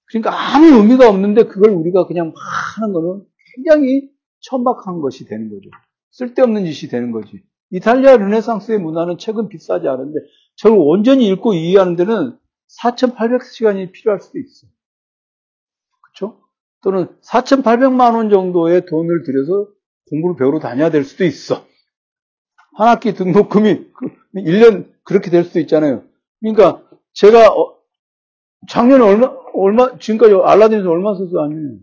그러니까 0.05 0.31
아무 0.33 0.65
의미가 0.77 1.07
없는데 1.07 1.45
그걸 1.45 1.71
우리가 1.71 2.07
그냥 2.07 2.33
막 2.33 2.35
하는 2.77 2.91
거는 2.93 3.23
굉장히 3.55 4.09
천박한 4.41 4.99
것이 5.01 5.25
되는 5.25 5.49
거죠. 5.49 5.69
쓸데없는 6.11 6.65
짓이 6.65 6.89
되는 6.89 7.11
거지. 7.11 7.43
이탈리아 7.71 8.17
르네상스의 8.17 8.79
문화는 8.79 9.19
책은 9.19 9.49
비싸지 9.49 9.87
않은데 9.87 10.19
저걸 10.55 10.79
온전히 10.79 11.27
읽고 11.29 11.53
이해하는 11.53 11.95
데는 11.95 12.35
4,800시간이 12.81 13.91
필요할 13.91 14.19
수도 14.21 14.39
있어. 14.39 14.67
그렇죠? 16.01 16.41
또는 16.81 17.07
4,800만 17.21 18.15
원 18.15 18.29
정도의 18.29 18.85
돈을 18.85 19.23
들여서 19.23 19.67
공부를 20.09 20.35
배우러 20.37 20.59
다녀야 20.59 20.89
될 20.89 21.03
수도 21.03 21.23
있어. 21.25 21.65
한 22.75 22.87
학기 22.87 23.13
등록금이 23.13 23.91
1년 24.35 24.85
그 24.85 24.99
그렇게 25.03 25.29
될 25.29 25.43
수도 25.43 25.59
있잖아요. 25.59 26.03
그러니까 26.39 26.87
제가 27.13 27.47
어, 27.51 27.77
작년에 28.69 29.03
얼마 29.03 29.27
얼마 29.53 29.97
지금까지 29.97 30.35
알라딘에서 30.35 30.89
얼마 30.89 31.13
썼어 31.15 31.43
아니에요? 31.43 31.79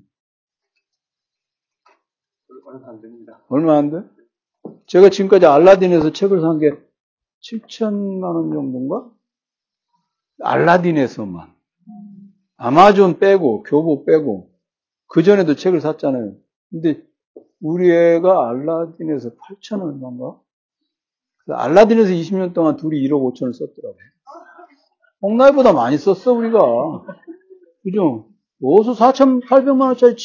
얼마 2.66 2.88
안 2.88 3.00
됩니다. 3.02 3.44
얼마 3.48 3.76
안 3.76 3.90
돼? 3.90 3.96
제가 4.86 5.10
지금까지 5.10 5.46
알라딘에서 5.46 6.12
책을 6.12 6.40
산 6.40 6.58
게 6.58 6.70
7천만 7.42 8.22
원 8.34 8.50
정도인가? 8.52 9.10
알라딘에서만. 10.42 11.48
아마존 12.56 13.18
빼고, 13.18 13.62
교보 13.64 14.04
빼고, 14.04 14.50
그 15.08 15.22
전에도 15.22 15.54
책을 15.54 15.80
샀잖아요. 15.80 16.34
근데 16.70 17.02
우리 17.60 17.90
애가 17.90 18.48
알라딘에서 18.48 19.30
8천 19.30 19.82
얼마인가? 19.82 20.38
알라딘에서 21.48 22.10
20년 22.10 22.54
동안 22.54 22.76
둘이 22.76 23.00
1억 23.06 23.20
5천을 23.32 23.54
썼더라고요. 23.54 24.02
홍나이보다 25.22 25.72
많이 25.72 25.96
썼어, 25.96 26.32
우리가. 26.32 26.58
그죠? 27.82 28.28
어디서 28.62 28.94
4,800만 28.94 29.80
원짜리 29.82 30.16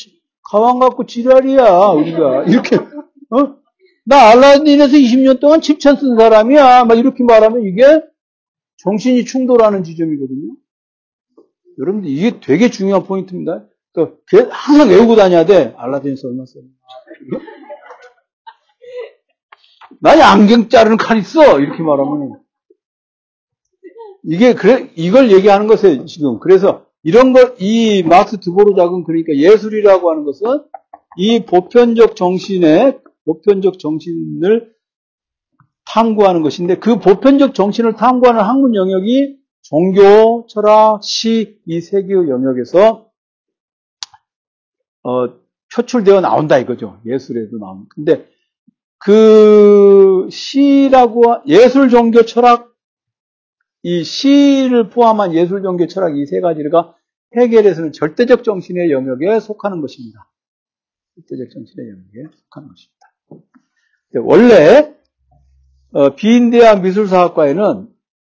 가방 0.44 0.80
갖고 0.80 1.06
지랄이야, 1.06 1.88
우리가. 1.90 2.44
이렇게, 2.46 2.78
어? 2.78 3.56
나 4.04 4.32
알라딘에서 4.32 4.98
20년 4.98 5.40
동안 5.40 5.60
7천 5.60 6.00
쓴 6.00 6.18
사람이야. 6.18 6.86
막 6.86 6.98
이렇게 6.98 7.24
말하면 7.24 7.62
이게 7.64 8.04
정신이 8.84 9.26
충돌하는 9.26 9.84
지점이거든요. 9.84 10.56
여러분들 11.80 12.10
이게 12.10 12.40
되게 12.40 12.70
중요한 12.70 13.04
포인트입니다. 13.04 13.66
그러니까 13.94 14.56
항상 14.56 14.90
외우고 14.90 15.16
다녀야 15.16 15.46
돼. 15.46 15.74
알라딘에서 15.78 16.28
얼마 16.28 16.46
썼나. 16.46 16.68
나 20.00 20.20
양갱 20.20 20.70
자르는 20.70 20.98
칼 20.98 21.18
있어. 21.20 21.60
이렇게 21.60 21.84
말하면. 21.84 22.42
이게, 24.24 24.54
그래, 24.54 24.92
이걸 24.96 25.32
얘기하는 25.32 25.68
것에 25.68 26.06
지금. 26.06 26.40
그래서 26.40 26.86
이런 27.04 27.34
것, 27.34 27.56
이 27.60 28.04
마스 28.04 28.40
드보르작은 28.40 29.04
그러니까 29.04 29.36
예술이라고 29.36 30.12
하는 30.12 30.24
것은 30.24 30.64
이 31.18 31.46
보편적 31.46 32.16
정신의, 32.16 33.00
보편적 33.26 33.80
정신을 33.80 34.74
탐구하는 35.94 36.42
것인데 36.42 36.80
그 36.80 37.00
보편적 37.00 37.54
정신을 37.54 37.96
탐구하는 37.96 38.42
학문 38.42 38.76
영역이 38.76 39.38
종교, 39.62 40.46
철학, 40.48 41.04
시, 41.04 41.60
이 41.66 41.80
세 41.82 42.04
개의 42.04 42.30
영역에서 42.30 43.10
어, 45.04 45.28
표출되어 45.74 46.22
나온다 46.22 46.58
이거죠. 46.58 47.02
예술에도 47.06 47.58
나오는. 47.58 47.86
근데 47.90 48.28
그 49.00 50.28
시라고 50.32 51.42
예술, 51.48 51.90
종교, 51.90 52.24
철학 52.26 52.72
이 53.84 54.04
시를 54.04 54.90
포함한 54.90 55.34
예술, 55.34 55.64
종교, 55.64 55.88
철학 55.88 56.18
이 56.18 56.26
세 56.26 56.40
가지가 56.42 56.96
해결에서는 57.36 57.94
절대적 57.94 58.44
정신의 58.44 58.92
영역에 58.92 59.40
속하는 59.40 59.82
것입니다. 59.82 60.30
절대적 61.16 61.52
정신의 61.54 61.90
영역에 61.90 62.36
속하는 62.36 62.70
것입니다. 62.70 63.08
원래 64.16 64.94
어, 65.94 66.16
비인대학 66.16 66.82
미술사학과에는 66.84 67.90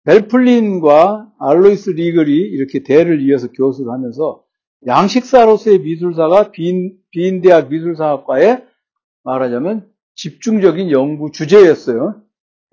벨플린과 0.05 1.33
알로이스 1.39 1.91
리글이 1.91 2.37
이렇게 2.37 2.83
대를 2.83 3.23
이어서 3.23 3.51
교수를 3.53 3.93
하면서 3.93 4.43
양식사로서의 4.87 5.79
미술사가 5.81 6.51
비인, 6.51 6.99
비인대학 7.11 7.71
미술사학과에 7.71 8.65
말하자면 9.23 9.91
집중적인 10.15 10.91
연구 10.91 11.31
주제였어요. 11.31 12.21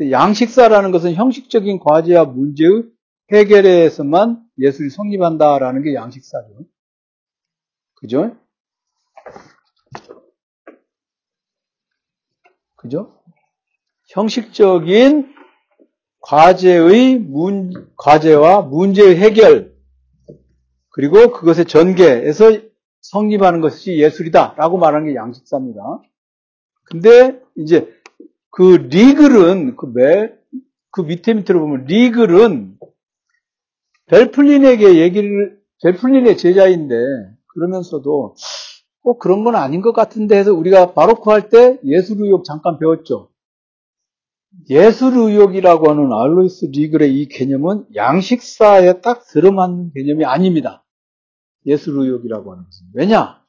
양식사라는 0.10 0.92
것은 0.92 1.14
형식적인 1.14 1.80
과제와 1.80 2.26
문제의 2.26 2.84
해결에서만 3.32 4.44
예술이 4.58 4.90
성립한다라는 4.90 5.84
게 5.84 5.94
양식사죠. 5.94 6.66
그죠? 7.96 8.36
그죠? 12.76 13.21
형식적인 14.12 15.34
과제의 16.20 17.18
문, 17.18 17.72
과제와 17.98 18.62
문제의 18.62 19.16
해결, 19.18 19.74
그리고 20.90 21.32
그것의 21.32 21.66
전개에서 21.66 22.60
성립하는 23.02 23.62
것이 23.62 23.98
예술이다 23.98 24.56
라고 24.58 24.78
말하는 24.78 25.08
게 25.08 25.16
양식사입니다. 25.16 26.02
근데 26.84 27.42
이제 27.56 27.90
그 28.52 28.88
리글은 28.92 29.78
그, 29.78 29.86
매, 29.88 30.34
그 30.92 31.02
밑에 31.02 31.34
밑으로 31.34 31.62
보면 31.62 31.86
리글은 31.86 32.78
벨플린에게 34.08 35.00
얘기를 35.00 35.60
벨플린의 35.82 36.38
제자인데 36.38 36.96
그러면서도 37.48 38.36
꼭 39.02 39.20
그런 39.20 39.44
건 39.44 39.56
아닌 39.56 39.82
것 39.82 39.94
같은데 39.94 40.38
해서 40.38 40.54
우리가 40.54 40.94
바로크 40.94 41.30
할 41.32 41.50
때 41.50 41.80
예술 41.86 42.18
의욕 42.22 42.44
잠깐 42.44 42.78
배웠죠. 42.78 43.31
예술 44.70 45.14
의욕이라고 45.14 45.90
하는 45.90 46.12
알로이스 46.12 46.66
리글의 46.66 47.20
이 47.20 47.28
개념은 47.28 47.86
양식사에 47.96 49.02
딱 49.02 49.26
들어맞는 49.28 49.92
개념이 49.94 50.26
아닙니다. 50.26 50.86
예술 51.66 52.00
의욕이라고 52.00 52.52
하는 52.52 52.64
것은. 52.66 52.88
왜냐? 52.94 53.42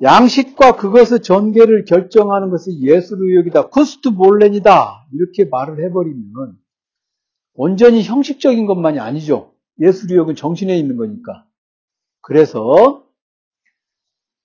양식과 0.00 0.76
그것의 0.76 1.22
전개를 1.22 1.84
결정하는 1.84 2.50
것이 2.50 2.80
예술 2.80 3.18
의욕이다. 3.22 3.68
쿠스트 3.68 4.08
몰렌이다. 4.08 5.06
이렇게 5.12 5.44
말을 5.44 5.84
해버리면 5.84 6.58
온전히 7.54 8.02
형식적인 8.02 8.66
것만이 8.66 8.98
아니죠. 8.98 9.54
예술 9.80 10.10
의욕은 10.10 10.34
정신에 10.34 10.76
있는 10.76 10.96
거니까. 10.96 11.46
그래서 12.20 13.04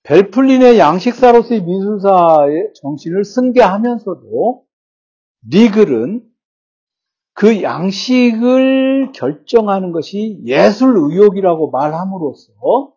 벨플린의 0.08 0.78
양식사로서의 0.78 1.62
미술사의 1.64 2.72
정신을 2.80 3.24
승계하면서도 3.26 4.64
리글은 5.50 6.26
그 7.34 7.62
양식을 7.62 9.12
결정하는 9.12 9.92
것이 9.92 10.40
예술 10.46 10.96
의욕이라고 10.96 11.70
말함으로써 11.70 12.94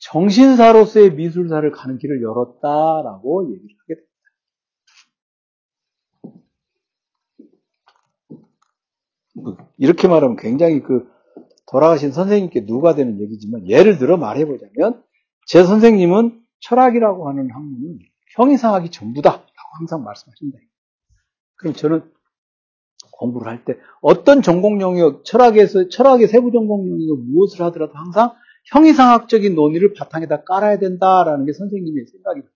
정신사로서의 0.00 1.14
미술사를 1.14 1.72
가는 1.72 1.96
길을 1.96 2.22
열었다라고 2.22 3.50
얘기를 3.50 3.74
하게 3.80 3.94
됩니다. 9.34 9.64
이렇게 9.78 10.08
말하면 10.08 10.36
굉장히 10.36 10.82
그 10.82 11.08
돌아가신 11.70 12.12
선생님께 12.12 12.66
누가 12.66 12.94
되는 12.94 13.18
얘기지만 13.18 13.66
예를 13.66 13.96
들어 13.96 14.18
말해보자면 14.18 15.07
제 15.48 15.64
선생님은 15.64 16.42
철학이라고 16.60 17.26
하는 17.28 17.50
학문은 17.50 17.98
형이상학이 18.36 18.90
전부다라고 18.90 19.42
항상 19.78 20.04
말씀하신다. 20.04 20.58
그럼 21.56 21.74
저는 21.74 22.12
공부를 23.12 23.50
할 23.50 23.64
때 23.64 23.78
어떤 24.02 24.42
전공 24.42 24.80
영역, 24.82 25.24
철학에서 25.24 25.88
철학의 25.88 26.28
세부 26.28 26.52
전공 26.52 26.88
영역 26.88 27.18
무엇을 27.24 27.64
하더라도 27.66 27.94
항상 27.94 28.34
형이상학적인 28.66 29.54
논의를 29.54 29.94
바탕에다 29.94 30.44
깔아야 30.44 30.78
된다라는 30.78 31.46
게 31.46 31.54
선생님의 31.54 32.04
생각입니다. 32.12 32.54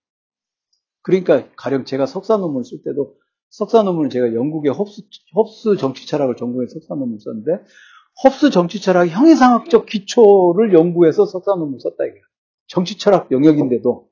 그러니까 1.01 1.49
가령 1.57 1.87
제가 1.87 2.05
석사 2.05 2.37
논문을 2.37 2.65
쓸 2.65 2.83
때도 2.85 3.17
석사 3.49 3.83
논문을 3.83 4.11
제가 4.11 4.35
영국의 4.35 4.71
홉스, 4.71 5.03
홉스 5.35 5.77
정치 5.79 6.07
철학을 6.07 6.37
전공해서 6.37 6.75
석사 6.75 6.95
논문을 6.95 7.21
썼는데 7.21 7.65
홉스 8.23 8.51
정치 8.51 8.81
철학의 8.83 9.11
형이상학적 9.11 9.87
기초를 9.87 10.75
연구해서 10.75 11.25
석사 11.25 11.53
논문을 11.53 11.81
썼다 11.81 12.05
이거예요. 12.05 12.32
정치 12.73 12.97
철학 12.97 13.31
영역인데도. 13.31 14.09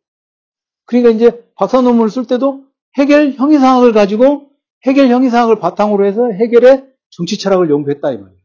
그러니까 0.85 1.11
이제 1.11 1.51
박사 1.57 1.81
논문을 1.81 2.11
쓸 2.11 2.27
때도 2.27 2.66
해결 2.99 3.33
형이상학을 3.33 3.92
가지고 3.92 4.51
해결 4.85 5.09
형이상학을 5.09 5.59
바탕으로 5.59 6.05
해서 6.05 6.31
해결의 6.31 6.87
정치 7.09 7.38
철학을 7.38 7.70
연구했다 7.70 8.12
이 8.12 8.18
말이에요. 8.18 8.40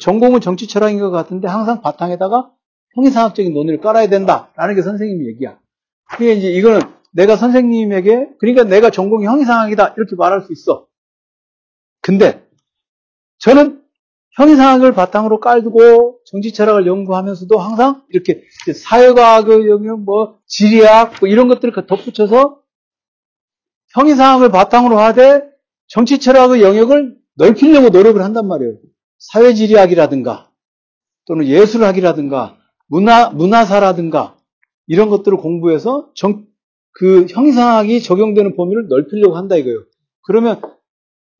전공은 0.00 0.40
정치 0.40 0.66
철학인 0.66 0.98
것 0.98 1.10
같은데 1.10 1.46
항상 1.46 1.82
바탕에다가 1.82 2.50
형이상학적인 2.96 3.54
논의를 3.54 3.80
깔아야 3.80 4.08
된다라는 4.08 4.74
게 4.74 4.82
선생님의 4.82 5.28
얘기야. 5.34 5.56
그게 6.10 6.32
이제 6.32 6.48
이거는 6.48 6.80
내가 7.12 7.36
선생님에게 7.36 8.30
그러니까 8.40 8.64
내가 8.64 8.90
전공이 8.90 9.24
형이상학이다 9.24 9.94
이렇게 9.96 10.16
말할 10.16 10.42
수 10.42 10.52
있어. 10.52 10.88
근데 12.00 12.44
저는 13.38 13.81
형이상학을 14.34 14.92
바탕으로 14.92 15.40
깔고 15.40 16.20
정치 16.24 16.52
철학을 16.52 16.86
연구하면서도 16.86 17.58
항상 17.58 18.02
이렇게 18.08 18.42
사회과학의 18.74 19.68
영역, 19.68 20.00
뭐 20.00 20.38
지리학 20.46 21.14
뭐 21.20 21.28
이런 21.28 21.48
것들을 21.48 21.74
덧붙여서 21.86 22.60
형이상학을 23.94 24.50
바탕으로 24.50 24.98
하되 24.98 25.42
정치 25.86 26.18
철학의 26.18 26.62
영역을 26.62 27.18
넓히려고 27.34 27.90
노력을 27.90 28.22
한단 28.22 28.48
말이에요. 28.48 28.74
사회지리학이라든가 29.18 30.50
또는 31.26 31.46
예술학이라든가 31.46 32.56
문화 32.88 33.30
문화사라든가 33.30 34.36
이런 34.86 35.10
것들을 35.10 35.38
공부해서 35.38 36.10
정, 36.14 36.46
그 36.92 37.26
형상학이 37.28 38.02
적용되는 38.02 38.56
범위를 38.56 38.88
넓히려고 38.88 39.36
한다 39.36 39.56
이거예요. 39.56 39.84
그러면 40.22 40.60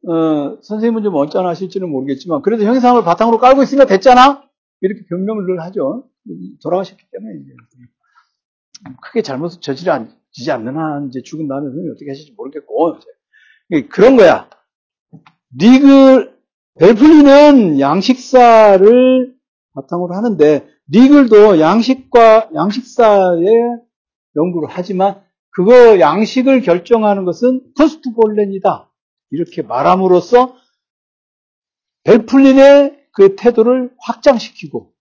어, 0.08 0.58
선생님은 0.62 1.02
좀 1.02 1.14
언짢아하실지는 1.14 1.88
모르겠지만 1.88 2.42
그래도 2.42 2.64
형상학을 2.64 3.04
바탕으로 3.04 3.38
깔고 3.38 3.62
있으니까 3.62 3.86
됐잖아 3.86 4.42
이렇게 4.80 5.04
변명을 5.08 5.60
하죠. 5.62 6.08
돌아가셨기 6.62 7.04
때문에 7.12 7.34
이제 7.40 7.52
크게 9.02 9.22
잘못을 9.22 9.60
저지르지 9.60 10.50
않는 10.50 10.76
한 10.76 11.08
이제 11.08 11.22
죽은 11.22 11.46
다음에 11.46 11.66
선생님이 11.66 11.92
어떻게 11.92 12.10
하실지 12.10 12.34
모르겠고 12.36 12.96
그런 13.90 14.16
거야. 14.16 14.48
리글 15.56 16.36
벨플린은 16.78 17.78
양식사를 17.80 19.34
바탕으로 19.74 20.14
하는데 20.14 20.66
리글도 20.88 21.60
양식과 21.60 22.50
양식사의 22.54 23.46
연구를 24.36 24.68
하지만 24.70 25.22
그거 25.50 26.00
양식을 26.00 26.62
결정하는 26.62 27.24
것은 27.24 27.62
Kunstwollen이다. 27.76 28.91
이렇게 29.32 29.62
말함으로써 29.62 30.56
벨플린의 32.04 33.06
그 33.12 33.36
태도를 33.36 33.90
확장시키고 33.98 34.92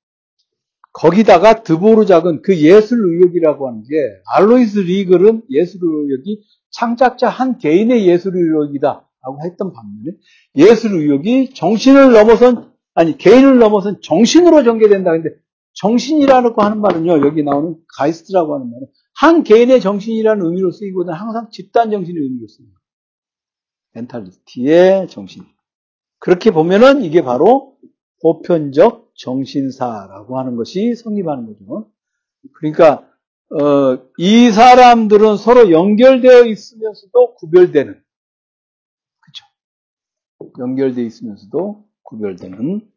거기다가 0.94 1.64
드보르작은 1.64 2.42
그 2.42 2.60
예술 2.60 3.00
의욕이라고 3.00 3.68
하는 3.68 3.84
게 3.84 3.96
알로이스 4.36 4.80
리글은 4.80 5.44
예술 5.50 5.80
의욕이 5.84 6.42
창작자 6.72 7.30
한 7.30 7.58
개인의 7.58 8.08
예술 8.08 8.36
의욕이다. 8.36 9.08
라고 9.24 9.40
했던 9.46 9.72
반면에 9.72 10.18
예술 10.56 10.96
의욕이 10.96 11.54
정신을 11.54 12.12
넘어선 12.12 12.72
아니 12.96 13.18
개인을 13.18 13.60
넘어선 13.60 14.02
정신으로 14.02 14.64
전개된다. 14.64 15.12
근데 15.12 15.30
정신이라고 15.74 16.62
하는 16.62 16.82
말은요 16.82 17.26
여기 17.26 17.44
나오는 17.44 17.78
가이스트라고 17.98 18.56
하는 18.56 18.72
말은 18.72 18.88
한 19.14 19.44
개인의 19.44 19.80
정신이라는 19.80 20.44
의미로 20.46 20.72
쓰이고는 20.72 21.14
항상 21.14 21.50
집단 21.52 21.92
정신의 21.92 22.22
의미로 22.22 22.48
쓰입니다. 22.48 22.81
멘탈리티의 23.94 25.08
정신. 25.08 25.44
그렇게 26.20 26.52
보면은 26.52 27.04
이게 27.04 27.22
바로 27.22 27.76
보편적 28.22 29.12
정신사라고 29.16 30.40
하는 30.40 30.56
것이 30.56 30.96
성립하는 30.96 31.48
거죠. 31.48 31.90
그러니까 32.54 33.08
어, 33.50 34.00
이 34.18 34.50
사람들은 34.52 35.38
서로 35.38 35.72
연결되어 35.72 36.46
있으면서도 36.46 37.36
구별되는 37.36 38.02
연결되어 40.60 41.04
있으면서도 41.04 41.86
구별되는 42.04 42.88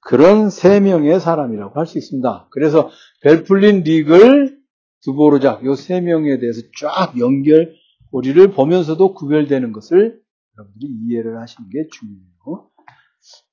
그런 0.00 0.50
세 0.50 0.80
명의 0.80 1.18
사람이라고 1.18 1.78
할 1.78 1.86
수 1.86 1.98
있습니다. 1.98 2.48
그래서 2.50 2.90
벨플린, 3.22 3.82
리글, 3.82 4.58
두보르작 5.02 5.64
이세 5.64 6.00
명에 6.00 6.38
대해서 6.38 6.62
쫙 6.80 7.18
연결 7.18 7.74
고리를 8.12 8.52
보면서도 8.52 9.14
구별되는 9.14 9.72
것을 9.72 10.20
여러분들이 10.58 10.90
이해를 11.04 11.40
하시는 11.40 11.68
게 11.70 11.86
중요해요. 11.92 12.70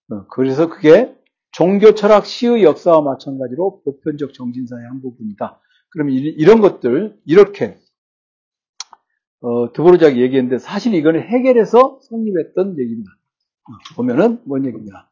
어, 0.09 0.27
그래서 0.29 0.69
그게 0.69 1.15
종교 1.51 1.93
철학 1.93 2.25
시의 2.25 2.63
역사와 2.63 3.01
마찬가지로 3.01 3.81
보편적 3.83 4.33
정신사의 4.33 4.85
한 4.87 5.01
부분이다. 5.01 5.61
그러면 5.89 6.15
이런 6.15 6.61
것들 6.61 7.19
이렇게 7.25 7.79
어, 9.41 9.71
드보르작이 9.73 10.21
얘기했는데 10.21 10.57
사실 10.57 10.93
이거는 10.95 11.21
해결해서 11.21 11.99
성립했던 12.09 12.79
얘기입니다. 12.79 13.11
보면은 13.95 14.41
뭔 14.45 14.65
얘기냐. 14.65 15.09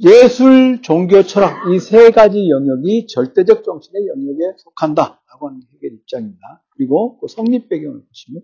예술, 0.00 0.82
종교, 0.82 1.22
철학 1.22 1.72
이 1.72 1.78
세 1.78 2.10
가지 2.10 2.48
영역이 2.50 3.06
절대적 3.08 3.64
정신의 3.64 4.08
영역에 4.08 4.56
속한다라고 4.58 5.48
하는 5.48 5.60
해결 5.74 5.92
입장입니다. 5.98 6.64
그리고 6.70 7.18
그 7.20 7.28
성립 7.28 7.68
배경을 7.68 8.04
보시면 8.06 8.42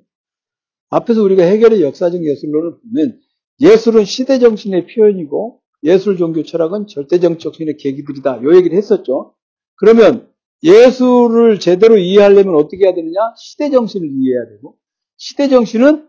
앞에서 0.91 1.23
우리가 1.23 1.43
해결의 1.45 1.83
역사적 1.83 2.25
예술론을 2.25 2.81
보면 2.81 3.21
예술은 3.61 4.05
시대 4.05 4.39
정신의 4.39 4.87
표현이고 4.89 5.61
예술, 5.85 6.17
종교, 6.17 6.43
철학은 6.43 6.87
절대적 6.89 7.39
정신의 7.39 7.77
계기들이다. 7.79 8.43
요 8.43 8.57
얘기를 8.57 8.77
했었죠. 8.77 9.35
그러면 9.77 10.31
예술을 10.63 11.59
제대로 11.59 11.97
이해하려면 11.97 12.55
어떻게 12.57 12.85
해야 12.85 12.95
되느냐? 12.95 13.19
시대 13.37 13.71
정신을 13.71 14.07
이해해야 14.07 14.49
되고 14.49 14.77
시대 15.17 15.49
정신은 15.49 16.09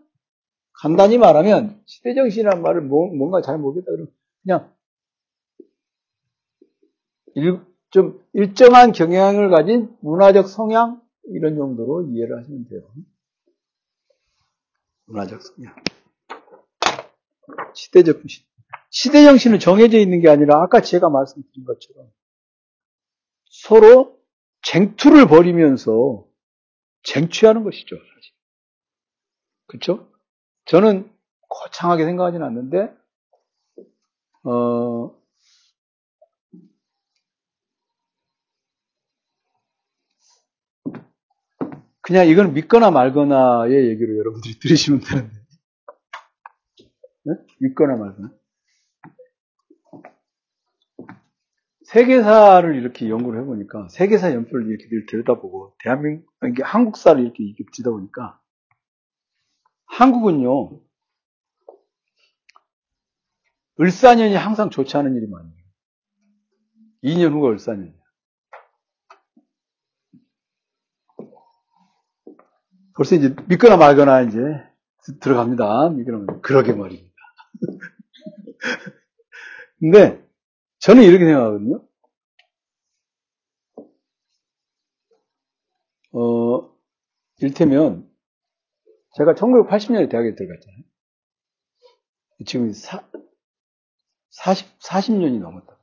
간단히 0.74 1.16
말하면 1.16 1.80
시대 1.86 2.14
정신이라는 2.14 2.62
말을 2.62 2.82
뭐, 2.82 3.14
뭔가 3.14 3.40
잘 3.40 3.58
모르겠다 3.58 3.86
그러면 3.92 4.08
그냥 4.42 4.72
일, 7.34 7.60
좀 7.90 8.20
일정한 8.34 8.92
경향을 8.92 9.48
가진 9.50 9.94
문화적 10.00 10.48
성향 10.48 11.00
이런 11.28 11.56
정도로 11.56 12.08
이해를 12.08 12.38
하시면 12.38 12.66
돼요. 12.68 12.82
문화적 15.06 15.42
성향. 15.42 15.74
시대적 17.74 18.20
정신. 18.20 18.44
시대 18.90 19.24
정신은 19.24 19.58
정해져 19.58 19.98
있는 19.98 20.20
게 20.20 20.28
아니라 20.28 20.62
아까 20.62 20.80
제가 20.80 21.08
말씀드린 21.08 21.64
것처럼 21.64 22.10
서로 23.44 24.18
쟁투를 24.62 25.26
벌이면서 25.26 26.26
쟁취하는 27.02 27.64
것이죠, 27.64 27.96
사실. 27.96 28.34
그렇죠? 29.66 30.08
저는 30.66 31.10
거창하게 31.48 32.04
생각하지는 32.04 32.46
않는데, 32.46 32.94
어, 34.44 35.14
그냥 42.02 42.26
이건 42.26 42.52
믿거나 42.52 42.90
말거나의 42.90 43.88
얘기로 43.88 44.18
여러분들이 44.18 44.58
들으시면 44.60 45.00
되는데. 45.00 45.34
네? 47.24 47.34
믿거나 47.60 47.96
말거나. 47.96 48.30
세계사를 51.84 52.74
이렇게 52.74 53.08
연구를 53.08 53.42
해보니까, 53.42 53.88
세계사 53.90 54.32
연표를 54.32 54.66
이렇게 54.66 54.88
들여다보고, 55.08 55.76
대한민국, 55.78 56.32
한국사를 56.62 57.22
이렇게 57.22 57.44
읽다 57.44 57.90
보니까, 57.90 58.40
한국은요, 59.86 60.80
을사년이 63.78 64.34
항상 64.34 64.70
좋지 64.70 64.96
않은 64.96 65.14
일이 65.16 65.26
많아요. 65.26 65.52
2년 67.04 67.32
후가 67.32 67.50
을사년이야. 67.50 68.02
벌써 72.94 73.16
이제 73.16 73.34
믿거나 73.48 73.76
말거나 73.76 74.22
이제 74.22 74.38
들어갑니다. 75.20 75.90
믿거나 75.90 76.40
그러게 76.40 76.72
말입니다. 76.72 77.12
근데 79.80 80.22
저는 80.78 81.02
이렇게 81.02 81.24
생각하거든요. 81.24 81.84
어, 86.12 86.70
일테면 87.38 88.08
제가 89.16 89.34
1980년에 89.34 90.10
대학에 90.10 90.34
들어갔잖아요. 90.34 90.82
지금 92.46 92.72
사, 92.72 93.08
40, 94.30 94.78
40년이 94.80 95.40
넘었다. 95.40 95.78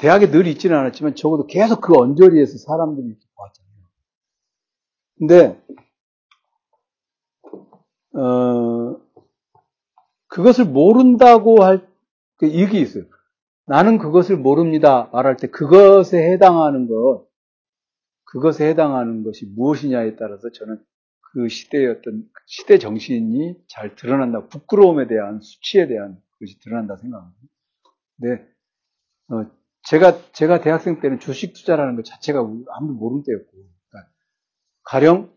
대학에 0.00 0.30
늘 0.30 0.46
있지는 0.46 0.76
않았지만 0.76 1.14
적어도 1.14 1.46
계속 1.46 1.80
그 1.80 1.94
언저리에서 1.96 2.58
사람들이 2.58 3.16
보았잖아요. 3.36 3.65
근데, 5.18 5.60
어, 8.14 9.00
그것을 10.28 10.66
모른다고 10.66 11.62
할, 11.62 11.88
그 12.36 12.46
이게 12.46 12.80
있어요. 12.80 13.04
나는 13.66 13.98
그것을 13.98 14.36
모릅니다. 14.36 15.08
말할 15.12 15.36
때 15.36 15.48
그것에 15.48 16.32
해당하는 16.32 16.86
것, 16.88 17.26
그것에 18.24 18.68
해당하는 18.68 19.24
것이 19.24 19.46
무엇이냐에 19.46 20.16
따라서 20.16 20.50
저는 20.52 20.82
그 21.32 21.48
시대의 21.48 21.88
어떤 21.88 22.24
시대 22.46 22.78
정신이 22.78 23.56
잘 23.68 23.96
드러난다. 23.96 24.46
부끄러움에 24.48 25.06
대한 25.06 25.40
수치에 25.40 25.86
대한 25.86 26.20
것이 26.38 26.58
드러난다 26.60 26.96
생각합니다. 26.96 27.40
근데 28.18 28.48
어, 29.28 29.50
제가 29.82 30.32
제가 30.32 30.60
대학생 30.60 31.00
때는 31.00 31.18
주식 31.18 31.54
투자라는 31.54 31.96
것 31.96 32.04
자체가 32.04 32.40
아무도 32.40 32.94
모르는 32.94 33.22
때였고, 33.24 33.75
가령 34.86 35.30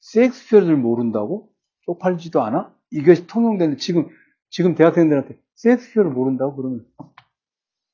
셰익스피어를 0.00 0.76
모른다고 0.76 1.50
쪽팔지도 1.82 2.42
않아? 2.42 2.74
이것이 2.90 3.26
통용되는 3.26 3.78
지금 3.78 4.08
지금 4.50 4.74
대학생들한테 4.74 5.38
셰익스피어를 5.56 6.10
모른다고 6.10 6.54
그러면 6.56 6.86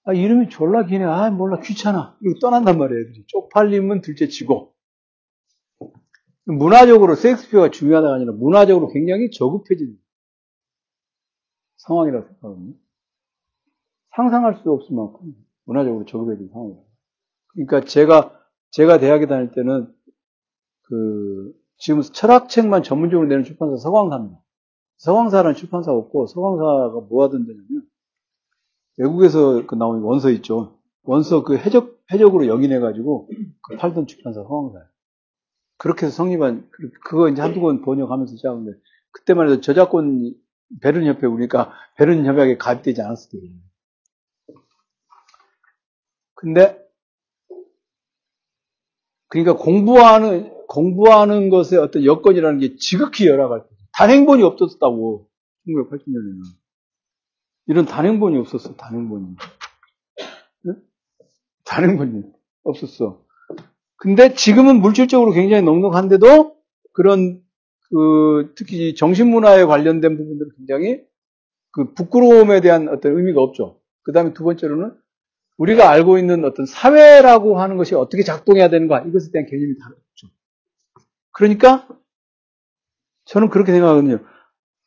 아 0.04 0.12
이름이 0.12 0.48
졸라 0.48 0.84
기네 0.84 1.04
아 1.04 1.30
몰라 1.30 1.61
귀찮아 1.61 2.18
이거 2.22 2.38
떠난단 2.40 2.78
말이에요 2.78 3.04
쪽팔림은 3.26 4.00
둘째치고 4.00 4.74
문화적으로 6.46 7.14
셰익스피어가 7.14 7.70
중요하다가 7.70 8.14
아니라 8.14 8.32
문화적으로 8.32 8.88
굉장히 8.88 9.30
저급해진 9.30 9.98
상황이라고 11.76 12.26
생각하거든요. 12.26 12.74
상상할 14.16 14.56
수 14.56 14.70
없을 14.72 14.96
만큼 14.96 15.34
문화적으로 15.64 16.06
저급해진 16.06 16.48
상황이에요. 16.48 16.82
그러니까 17.52 17.80
제가 17.82 18.34
제가 18.70 18.98
대학에 18.98 19.26
다닐 19.26 19.52
때는 19.52 19.94
그 20.88 21.53
지금 21.77 22.03
철학책만 22.03 22.83
전문적으로 22.83 23.29
내는 23.29 23.44
출판사 23.44 23.77
서광사입니다. 23.77 24.40
서광사라는 24.96 25.55
출판사가 25.55 25.96
없고 25.96 26.27
서광사가 26.27 27.07
뭐 27.09 27.24
하던 27.24 27.46
데냐면 27.46 27.87
외국에서 28.96 29.66
그 29.66 29.74
나온 29.74 30.03
원서 30.03 30.31
있죠. 30.31 30.79
원서 31.05 31.44
그 31.44 31.57
해적 31.57 31.98
해적으로 32.12 32.46
역인해가지고 32.46 33.29
그 33.62 33.77
팔던 33.77 34.07
출판사 34.07 34.42
서광사예요. 34.42 34.87
그렇게 35.77 36.07
해서 36.07 36.16
성립한 36.16 36.68
그거 37.05 37.29
이제 37.29 37.40
한두 37.40 37.61
권 37.61 37.83
번역하면서 37.83 38.35
시작하는데 38.37 38.72
그때만 39.12 39.48
해도 39.48 39.61
저작권 39.61 40.35
베른 40.81 41.07
협회 41.07 41.27
우리가 41.27 41.72
베른 41.96 42.24
협약에 42.24 42.57
가입되지 42.57 43.03
않았을 43.03 43.31
때예요. 43.31 43.55
근데 46.35 46.88
그러니까 49.29 49.57
공부하는 49.57 50.53
공부하는 50.67 51.51
것의 51.51 51.79
어떤 51.81 52.05
여건이라는 52.05 52.59
게 52.59 52.77
지극히 52.77 53.27
열악할 53.27 53.62
때 53.62 53.69
단행본이 53.93 54.43
없었다고 54.43 55.29
1980년에는 55.67 56.43
이런 57.67 57.87
단행본이 57.87 58.38
없었어 58.38 58.75
단행본이 58.77 59.37
네? 60.64 60.73
단행본이 61.64 62.23
없었어. 62.64 63.23
근데 63.97 64.35
지금은 64.35 64.81
물질적으로 64.81 65.33
굉장히 65.33 65.62
넉넉한데도 65.62 66.57
그런 66.93 67.43
그 67.91 68.53
특히 68.57 68.95
정신문화에 68.95 69.64
관련된 69.64 70.17
부분들은 70.17 70.51
굉장히 70.59 71.03
그 71.73 71.95
부끄러움에 71.95 72.61
대한 72.61 72.88
어떤 72.88 73.17
의미가 73.17 73.41
없죠. 73.41 73.81
그 74.03 74.12
다음에 74.12 74.33
두 74.33 74.45
번째로는 74.45 74.95
우리가 75.59 75.90
알고 75.90 76.18
있는 76.18 76.44
어떤 76.44 76.66
사회라고 76.66 77.61
하는 77.61 77.77
것이 77.77 77.94
어떻게 77.94 78.23
작동해야 78.23 78.71
되는가 78.71 79.01
이것에 79.01 79.31
대한 79.33 79.47
개념이 79.47 79.77
다르죠. 79.79 80.35
그러니까 81.33 81.87
저는 83.25 83.51
그렇게 83.51 83.73
생각하거든요. 83.73 84.21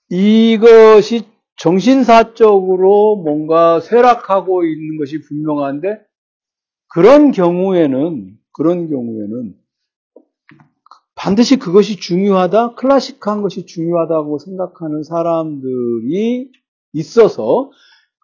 이것이 0.09 1.27
정신사적으로 1.57 3.17
뭔가 3.17 3.79
쇠락하고 3.79 4.65
있는 4.65 4.97
것이 4.97 5.21
분명한데 5.21 6.01
그런 6.87 7.31
경우에는 7.31 8.37
그런 8.51 8.89
경우에는 8.89 9.55
반드시 11.15 11.59
그것이 11.59 11.97
중요하다, 11.97 12.75
클래식한 12.75 13.43
것이 13.43 13.65
중요하다고 13.65 14.39
생각하는 14.39 15.03
사람들이 15.03 16.51
있어서 16.93 17.69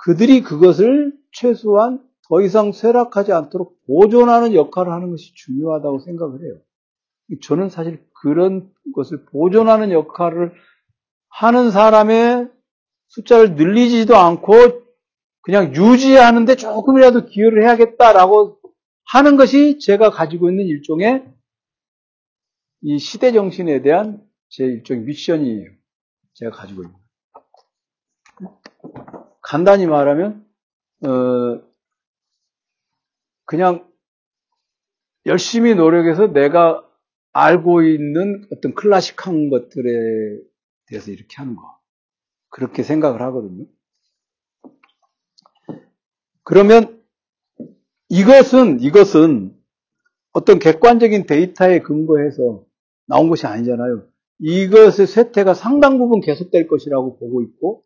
그들이 0.04 0.42
그것을 0.42 1.14
최소한 1.32 2.07
더 2.30 2.42
이상 2.42 2.72
쇠락하지 2.72 3.32
않도록 3.32 3.78
보존하는 3.88 4.54
역할을 4.54 4.92
하는 4.92 5.12
것이 5.12 5.34
중요하다고 5.34 6.00
생각을 6.00 6.44
해요. 6.44 6.60
저는 7.42 7.70
사실 7.70 8.06
그런 8.22 8.72
것을 8.96 9.26
보존하는 9.26 9.92
역할을 9.92 10.54
하는 11.30 11.72
사람의 11.72 12.50
숫자를 13.08 13.56
늘리지도 13.56 14.16
않고 14.16 14.54
그냥 15.42 15.74
유지하는데 15.74 16.56
조금이라도 16.56 17.26
기여를 17.26 17.64
해야겠다라고 17.64 18.60
하는 19.06 19.38
것이 19.38 19.80
제가 19.80 20.10
가지고 20.10 20.50
있는 20.50 20.66
일종의 20.66 21.26
이 22.82 23.00
시대 23.00 23.32
정신에 23.32 23.82
대한 23.82 24.22
제 24.50 24.66
일종의 24.66 25.04
미션이에요. 25.04 25.72
제가 26.34 26.52
가지고 26.52 26.84
있는. 26.84 26.96
간단히 29.42 29.86
말하면 29.86 30.46
어, 31.06 31.67
그냥 33.48 33.90
열심히 35.26 35.74
노력해서 35.74 36.28
내가 36.28 36.86
알고 37.34 37.82
있는 37.84 38.48
어떤 38.52 38.76
클래식한 38.76 39.50
것들에 39.50 40.40
대해서 40.88 41.12
이렇게 41.12 41.36
하는 41.38 41.56
거. 41.56 41.78
그렇게 42.50 42.84
생각을 42.84 43.22
하거든요. 43.22 43.66
그러면 46.44 47.02
이것은, 48.10 48.80
이것은 48.80 49.56
어떤 50.32 50.60
객관적인 50.60 51.26
데이터에 51.26 51.80
근거해서 51.80 52.66
나온 53.06 53.30
것이 53.30 53.48
아니잖아요. 53.48 54.08
이것의 54.40 55.08
쇠퇴가 55.08 55.54
상당 55.54 55.98
부분 55.98 56.22
계속될 56.22 56.68
것이라고 56.68 57.18
보고 57.18 57.42
있고, 57.42 57.84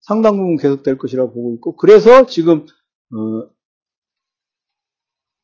상당 0.00 0.36
부분 0.36 0.56
계속될 0.56 0.98
것이라고 0.98 1.32
보고 1.32 1.54
있고, 1.54 1.76
그래서 1.76 2.26
지금, 2.26 2.66
어, 3.12 3.50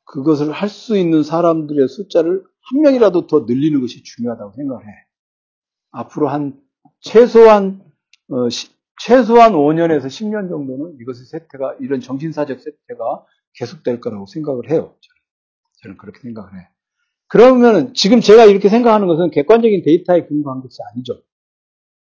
그것을 0.09 0.53
할 0.53 0.69
수 0.69 0.97
있는 0.97 1.23
사람들의 1.23 1.87
숫자를 1.89 2.43
한 2.63 2.81
명이라도 2.81 3.27
더 3.27 3.41
늘리는 3.41 3.81
것이 3.81 4.03
중요하다고 4.03 4.53
생각해. 4.57 4.85
앞으로 5.91 6.29
한 6.29 6.61
최소한 7.01 7.83
어, 8.31 8.49
시, 8.49 8.71
최소한 9.01 9.53
5년에서 9.53 10.07
10년 10.07 10.49
정도는 10.49 10.97
이것의 11.01 11.27
세태가 11.31 11.77
이런 11.81 12.01
정신사적 12.01 12.59
세태가 12.61 13.25
계속될 13.55 14.01
거라고 14.01 14.27
생각을 14.27 14.71
해요. 14.71 14.97
저는, 15.01 15.21
저는 15.83 15.97
그렇게 15.99 16.21
생각을 16.21 16.59
해. 16.59 16.69
그러면 17.29 17.95
지금 17.95 18.21
제가 18.21 18.47
이렇게 18.47 18.69
생각하는 18.69 19.07
것은 19.07 19.31
객관적인 19.31 19.83
데이터에 19.83 20.27
근거한 20.27 20.63
것이 20.63 20.79
아니죠. 20.93 21.23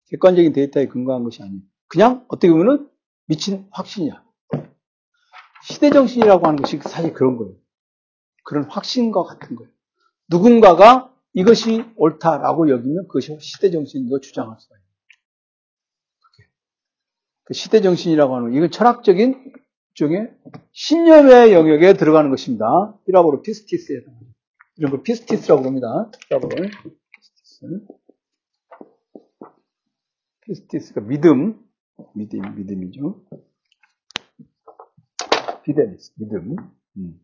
객관적인 0.09 0.53
데이터에 0.53 0.87
근거한 0.89 1.25
것이 1.25 1.43
아니에요. 1.43 1.61
그냥 1.89 2.25
어떻게 2.29 2.51
보면 2.51 2.91
미친 3.27 3.67
확신이야. 3.71 4.25
시대 5.63 5.91
정신이라고 5.91 6.47
하는 6.47 6.57
것이 6.57 6.79
사실 6.79 7.13
그런 7.13 7.37
거예요. 7.37 7.62
그런 8.43 8.65
확신과 8.65 9.23
같은 9.25 9.57
거예요. 9.57 9.71
누군가가 10.29 11.15
이것이 11.35 11.85
옳다라고 11.97 12.69
여기면 12.71 13.07
그것이 13.09 13.37
시대 13.41 13.71
정신이라고 13.71 14.21
주장할 14.21 14.57
수가 14.59 14.77
있는 14.77 14.83
그 17.45 17.55
시대 17.55 17.81
정신이라고 17.81 18.37
하는 18.37 18.55
이건 18.55 18.71
철학적인 18.71 19.53
중에 19.95 20.35
신념의 20.73 21.53
영역에 21.53 21.95
들어가는 21.95 22.31
것입니다. 22.31 22.65
희랍어로 23.07 23.43
πίστις에 23.43 24.01
이런 24.77 24.91
걸 24.91 25.03
πίστις라고 25.03 25.65
합니다. 25.65 26.11
희랍어로 26.29 26.57
πίστις. 26.57 27.87
pistis가 30.47 31.01
믿음, 31.03 31.61
믿음, 32.15 32.57
믿음이죠. 32.57 33.23
fidelis, 35.65 36.13
믿음. 36.17 36.57
음. 36.97 37.21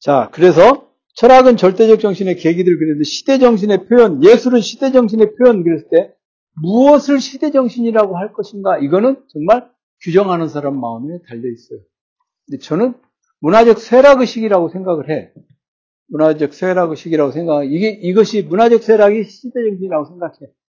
자, 0.00 0.30
그래서 0.32 0.88
철학은 1.14 1.56
절대적 1.56 1.98
정신의 2.00 2.36
계기들 2.36 2.78
그랬는데 2.78 3.04
시대 3.04 3.38
정신의 3.38 3.86
표현, 3.86 4.22
예술은 4.22 4.60
시대 4.60 4.92
정신의 4.92 5.34
표현 5.36 5.64
그랬을 5.64 5.88
때 5.90 6.14
무엇을 6.62 7.20
시대 7.20 7.50
정신이라고 7.50 8.16
할 8.16 8.32
것인가? 8.32 8.78
이거는 8.78 9.22
정말 9.32 9.68
규정하는 10.02 10.48
사람 10.48 10.80
마음에 10.80 11.18
달려 11.28 11.50
있어요. 11.50 11.80
근데 12.46 12.58
저는 12.62 12.94
문화적 13.40 13.78
쇠락의식이라고 13.78 14.68
생각을 14.68 15.10
해. 15.10 15.32
문화적 16.08 16.54
쇠락의식이라고 16.54 17.32
생각. 17.32 17.64
이게 17.64 17.90
이것이 17.90 18.42
문화적 18.42 18.82
쇠락이 18.82 19.24
시대 19.24 19.60
정신이라고 19.68 20.06
생각해. 20.06 20.36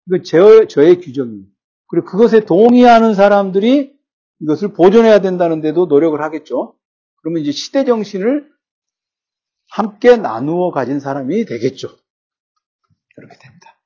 이거 0.07 0.23
제, 0.23 0.67
저의 0.67 0.99
규정이에요. 0.99 1.43
그리고 1.87 2.05
그것에 2.05 2.45
동의하는 2.45 3.13
사람들이 3.13 3.93
이것을 4.41 4.73
보존해야 4.73 5.19
된다는데도 5.19 5.87
노력을 5.87 6.19
하겠죠. 6.21 6.75
그러면 7.21 7.41
이제 7.41 7.51
시대 7.51 7.83
정신을 7.83 8.47
함께 9.69 10.17
나누어 10.17 10.71
가진 10.71 10.99
사람이 10.99 11.45
되겠죠. 11.45 11.89
그렇게 13.15 13.37
됩니다. 13.39 13.79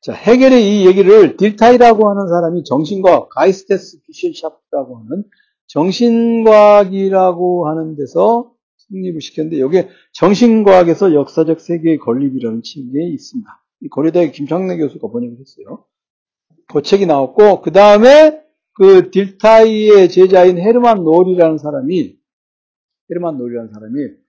자, 0.00 0.12
해결의 0.12 0.62
이 0.62 0.86
얘기를 0.86 1.36
딜타이라고 1.36 2.10
하는 2.10 2.28
사람이 2.28 2.64
정신과학, 2.64 3.28
가이스테스 3.30 4.02
비션샤프라고 4.02 4.98
하는 4.98 5.24
정신과학이라고 5.68 7.68
하는 7.68 7.96
데서 7.96 8.52
성립을 8.88 9.20
시켰는데, 9.20 9.60
여기에 9.60 9.88
정신과학에서 10.12 11.14
역사적 11.14 11.60
세계의 11.60 11.98
건립이라는 11.98 12.62
책이 12.62 13.12
있습니다. 13.14 13.64
이 13.82 13.88
고려대학 13.88 14.32
김창래 14.32 14.76
교수가 14.76 15.08
번역을 15.08 15.38
했어요. 15.38 15.84
그 16.72 16.82
책이 16.82 17.06
나왔고, 17.06 17.62
그 17.62 17.70
다음에 17.70 18.42
그 18.74 19.10
딜타이의 19.10 20.08
제자인 20.08 20.58
헤르만 20.58 21.04
놀이라는 21.04 21.58
사람이, 21.58 22.16
헤르만 23.10 23.38
놀이라는 23.38 23.72
사람이 23.72 24.21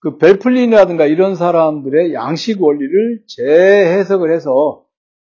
그 0.00 0.16
벨플린이라든가 0.16 1.06
이런 1.06 1.34
사람들의 1.34 2.14
양식 2.14 2.62
원리를 2.62 3.22
재해석을 3.26 4.32
해서 4.34 4.84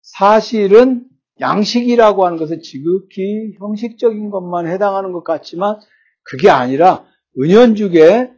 사실은 0.02 1.04
양식이라고 1.40 2.24
하는 2.24 2.38
것은 2.38 2.62
지극히 2.62 3.54
형식적인 3.58 4.30
것만 4.30 4.66
해당하는 4.66 5.12
것 5.12 5.22
같지만 5.24 5.80
그게 6.22 6.48
아니라 6.48 7.04
은연중에 7.38 8.30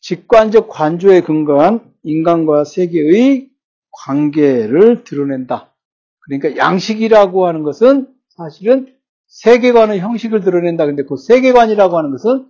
직관적 0.00 0.68
관조에 0.68 1.22
근거한 1.22 1.92
인간과 2.04 2.64
세계의 2.64 3.50
관계를 3.90 5.02
드러낸다. 5.04 5.74
그러니까 6.20 6.56
양식이라고 6.56 7.46
하는 7.46 7.62
것은 7.62 8.06
사실은 8.28 8.94
세계관의 9.26 9.98
형식을 9.98 10.40
드러낸다. 10.40 10.86
근데 10.86 11.02
그 11.02 11.16
세계관이라고 11.16 11.96
하는 11.96 12.10
것은 12.12 12.46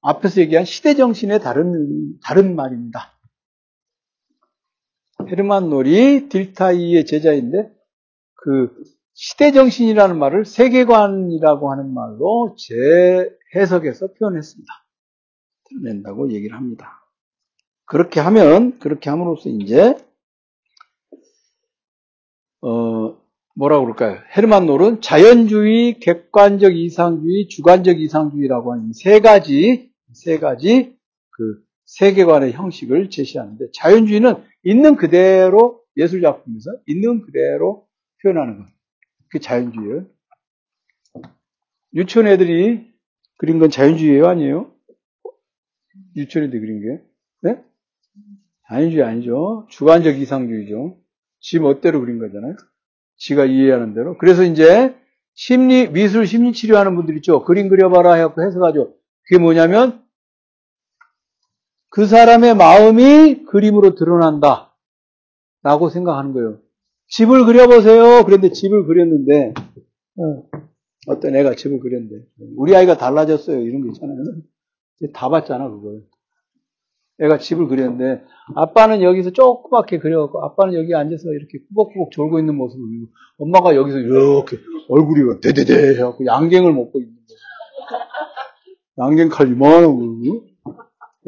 앞에서 0.00 0.40
얘기한 0.40 0.64
시대 0.64 0.94
정신의 0.94 1.40
다른, 1.40 2.18
다른 2.22 2.56
말입니다. 2.56 3.18
헤르만 5.26 5.68
놀이 5.68 6.28
딜타이의 6.28 7.04
제자인데 7.06 7.70
그 8.34 8.72
시대 9.14 9.50
정신이라는 9.50 10.16
말을 10.16 10.44
세계관이라고 10.44 11.72
하는 11.72 11.92
말로 11.92 12.56
재해석해서 13.52 14.12
표현했습니다. 14.14 14.72
드러낸다고 15.64 16.32
얘기를 16.32 16.56
합니다. 16.56 17.04
그렇게 17.84 18.20
하면, 18.20 18.78
그렇게 18.78 19.10
함으로써 19.10 19.48
이제, 19.48 19.96
어, 22.60 23.16
뭐라고 23.58 23.86
그럴까요? 23.86 24.22
헤르만 24.36 24.66
놀은 24.66 25.00
자연주의, 25.00 25.98
객관적 25.98 26.76
이상주의, 26.76 27.48
주관적 27.48 28.00
이상주의라고 28.00 28.72
하는 28.72 28.92
세 28.92 29.18
가지, 29.18 29.90
세 30.12 30.38
가지 30.38 30.96
그 31.30 31.64
세계관의 31.86 32.52
형식을 32.52 33.10
제시하는데 33.10 33.66
자연주의는 33.74 34.34
있는 34.62 34.94
그대로 34.94 35.82
예술 35.96 36.20
작품에서 36.20 36.70
있는 36.86 37.22
그대로 37.22 37.88
표현하는 38.22 38.58
것. 38.58 38.66
그게 39.24 39.40
자연주의예요. 39.40 40.06
유치원 41.94 42.28
애들이 42.28 42.88
그린 43.38 43.58
건 43.58 43.70
자연주의예요, 43.70 44.26
아니에요? 44.26 44.72
유치원 46.14 46.46
애들이 46.46 46.60
그린 46.60 46.80
게. 46.80 47.02
네? 47.42 47.64
자연주의 48.68 49.02
아니죠. 49.02 49.66
주관적 49.70 50.16
이상주의죠. 50.16 50.96
지 51.40 51.58
멋대로 51.58 52.00
그린 52.00 52.20
거잖아요. 52.20 52.54
지가 53.18 53.44
이해하는 53.44 53.94
대로. 53.94 54.16
그래서 54.18 54.42
이제 54.42 54.94
심리, 55.34 55.90
미술 55.90 56.26
심리 56.26 56.52
치료하는 56.52 56.96
분들 56.96 57.16
있죠. 57.18 57.44
그림 57.44 57.68
그려봐라 57.68 58.14
해갖고 58.14 58.42
해석하죠. 58.42 58.94
그게 59.28 59.38
뭐냐면 59.38 60.02
그 61.90 62.06
사람의 62.06 62.56
마음이 62.56 63.44
그림으로 63.44 63.94
드러난다. 63.94 64.74
라고 65.62 65.90
생각하는 65.90 66.32
거예요. 66.32 66.60
집을 67.08 67.44
그려보세요. 67.44 68.24
그런데 68.24 68.50
집을 68.52 68.86
그렸는데, 68.86 69.54
어, 70.16 71.20
떤 71.20 71.34
애가 71.34 71.54
집을 71.54 71.80
그렸는데, 71.80 72.24
우리 72.56 72.76
아이가 72.76 72.96
달라졌어요. 72.96 73.60
이런 73.60 73.82
거 73.82 73.88
있잖아요. 73.88 74.16
다 75.14 75.28
봤잖아, 75.28 75.68
그걸. 75.68 76.02
애가 77.20 77.38
집을 77.38 77.66
그렸는데, 77.68 78.22
아빠는 78.54 79.02
여기서 79.02 79.30
조그맣게 79.30 79.98
그려갖고, 79.98 80.44
아빠는 80.44 80.74
여기 80.74 80.94
앉아서 80.94 81.32
이렇게 81.32 81.58
꾸벅꾸벅 81.68 82.12
졸고 82.12 82.38
있는 82.38 82.56
모습을 82.56 82.84
보고, 82.84 83.12
엄마가 83.38 83.74
여기서 83.74 83.98
이렇게 83.98 84.58
얼굴이 84.88 85.40
대대대 85.40 85.96
해갖고 85.96 86.24
양갱을 86.24 86.72
먹고 86.72 87.00
있는 87.00 87.14
거예요. 88.98 89.10
양갱 89.10 89.28
칼 89.30 89.48
이만하고, 89.48 90.20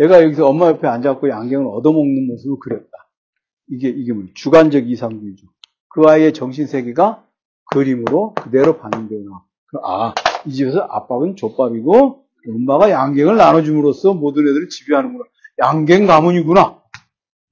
애가 0.00 0.22
여기서 0.24 0.48
엄마 0.48 0.68
옆에 0.68 0.86
앉아갖고 0.86 1.28
양갱을 1.28 1.66
얻어먹는 1.66 2.26
모습을 2.28 2.58
그렸다. 2.60 2.90
이게, 3.68 3.88
이게 3.88 4.12
뭐 4.12 4.24
주관적 4.34 4.88
이상주의죠. 4.88 5.46
그 5.88 6.02
아이의 6.02 6.32
정신 6.32 6.66
세계가 6.66 7.24
그림으로 7.72 8.34
그대로 8.34 8.78
반영되나. 8.78 9.42
아, 9.84 10.14
이 10.46 10.52
집에서 10.52 10.80
아빠는 10.80 11.36
족밥이고, 11.36 12.24
엄마가 12.48 12.90
양갱을 12.90 13.36
나눠줌으로써 13.36 14.14
모든 14.14 14.42
애들을 14.48 14.68
지배하는구나. 14.68 15.24
양갱 15.60 16.06
가문이구나. 16.06 16.80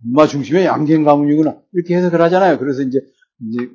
엄마 0.05 0.27
중심의 0.27 0.67
양갱 0.67 1.05
가문이구나. 1.05 1.61
이렇게 1.73 1.97
해석을 1.97 2.21
하잖아요. 2.23 2.59
그래서 2.59 2.83
이제, 2.83 3.01
이제 3.41 3.71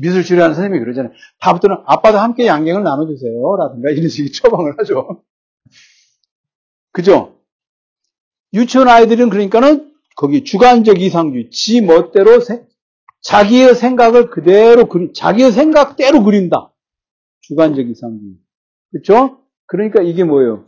미술 0.00 0.24
치료하는 0.24 0.54
선생님이 0.54 0.80
그러잖아요. 0.84 1.12
다음부터는 1.40 1.76
아빠도 1.86 2.18
함께 2.18 2.46
양갱을 2.46 2.82
나눠주세요. 2.82 3.56
라든가 3.56 3.90
이런 3.90 4.08
식의 4.08 4.32
처방을 4.32 4.78
하죠. 4.78 5.22
그죠? 6.92 7.38
유치원 8.54 8.88
아이들은 8.88 9.30
그러니까는 9.30 9.92
거기 10.16 10.42
주관적 10.42 11.00
이상주의, 11.00 11.50
지 11.50 11.80
멋대로 11.80 12.40
세, 12.40 12.66
자기의 13.22 13.74
생각을 13.74 14.30
그대로 14.30 14.88
그리, 14.88 15.12
자기의 15.12 15.52
생각대로 15.52 16.24
그린다. 16.24 16.72
주관적 17.42 17.88
이상주의. 17.88 18.34
그렇죠? 18.90 19.40
그러니까 19.66 20.02
이게 20.02 20.24
뭐예요? 20.24 20.66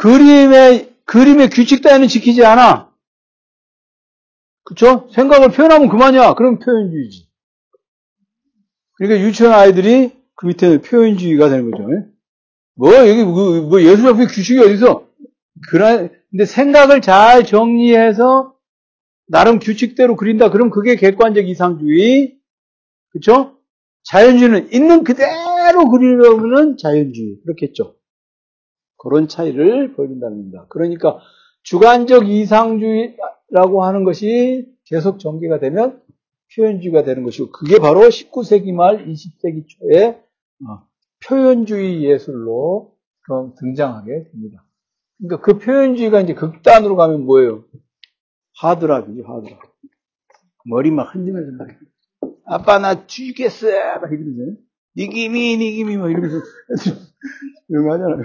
그림의 0.00 0.94
그림의 1.04 1.50
규칙 1.50 1.82
따위는 1.82 2.08
지키지 2.08 2.42
않아. 2.44 2.90
그렇죠? 4.64 5.08
생각을 5.12 5.50
표현하면 5.50 5.88
그만이야. 5.90 6.34
그럼 6.34 6.58
표현주의지. 6.58 7.28
그러니까 8.96 9.26
유치원 9.26 9.52
아이들이 9.52 10.12
그 10.36 10.46
밑에는 10.46 10.80
표현주의가 10.80 11.50
되는 11.50 11.70
거죠. 11.70 11.84
뭐 12.76 12.94
여기 12.94 13.24
뭐, 13.24 13.60
뭐 13.60 13.82
예술작품 13.82 14.26
규칙이 14.26 14.58
어디서? 14.60 15.06
그런 15.68 16.10
근데 16.30 16.46
생각을 16.46 17.02
잘 17.02 17.44
정리해서 17.44 18.54
나름 19.26 19.58
규칙대로 19.58 20.16
그린다. 20.16 20.50
그럼 20.50 20.70
그게 20.70 20.96
객관적 20.96 21.46
이상주의. 21.46 22.38
그렇죠? 23.10 23.58
자연주의는 24.04 24.72
있는 24.72 25.04
그대로 25.04 25.90
그리려면 25.90 26.78
자연주의. 26.78 27.40
그렇겠죠. 27.44 27.99
그런 29.00 29.28
차이를 29.28 29.94
보여준다는 29.94 30.36
겁니다. 30.36 30.66
그러니까 30.68 31.20
주관적 31.62 32.28
이상주의라고 32.28 33.82
하는 33.82 34.04
것이 34.04 34.68
계속 34.84 35.18
전개가 35.18 35.58
되면 35.58 36.02
표현주의가 36.54 37.04
되는 37.04 37.24
것이고 37.24 37.50
그게 37.50 37.78
바로 37.78 38.00
19세기 38.00 38.72
말 38.72 39.06
20세기 39.06 39.64
초에 39.68 40.22
어, 40.66 40.86
표현주의 41.24 42.04
예술로 42.04 42.94
등장하게 43.58 44.24
됩니다. 44.24 44.64
그러니까 45.18 45.40
그 45.44 45.58
표현주의가 45.58 46.20
이제 46.20 46.34
극단으로 46.34 46.96
가면 46.96 47.24
뭐예요? 47.24 47.64
하드락이죠, 48.56 49.22
하드락. 49.22 49.60
머리 50.66 50.90
막 50.90 51.14
흔들면서 51.14 51.52
막, 51.56 51.68
아빠 52.44 52.78
나 52.78 53.06
죽겠어! 53.06 53.68
막 54.00 54.12
이러면서, 54.12 54.60
니김이, 54.96 55.56
니김이, 55.56 55.96
막 55.96 56.10
이러면서, 56.10 56.38
거 57.70 57.92
하잖아요. 57.92 58.24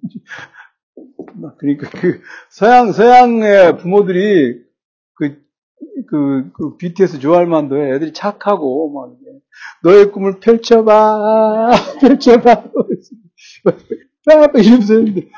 그러니까 1.58 1.90
그, 1.90 2.20
서양, 2.50 2.92
서양의 2.92 3.78
부모들이 3.78 4.62
그, 5.14 5.42
그, 6.06 6.50
그 6.52 6.76
BTS 6.76 7.18
좋아할 7.20 7.46
만도 7.46 7.76
해. 7.76 7.94
애들이 7.94 8.12
착하고, 8.12 8.92
막, 8.92 9.16
너의 9.82 10.12
꿈을 10.12 10.40
펼쳐봐, 10.40 11.70
펼쳐봐. 12.00 12.64
막 13.64 14.58
이러면서 14.58 14.94
했는데, 14.94 15.28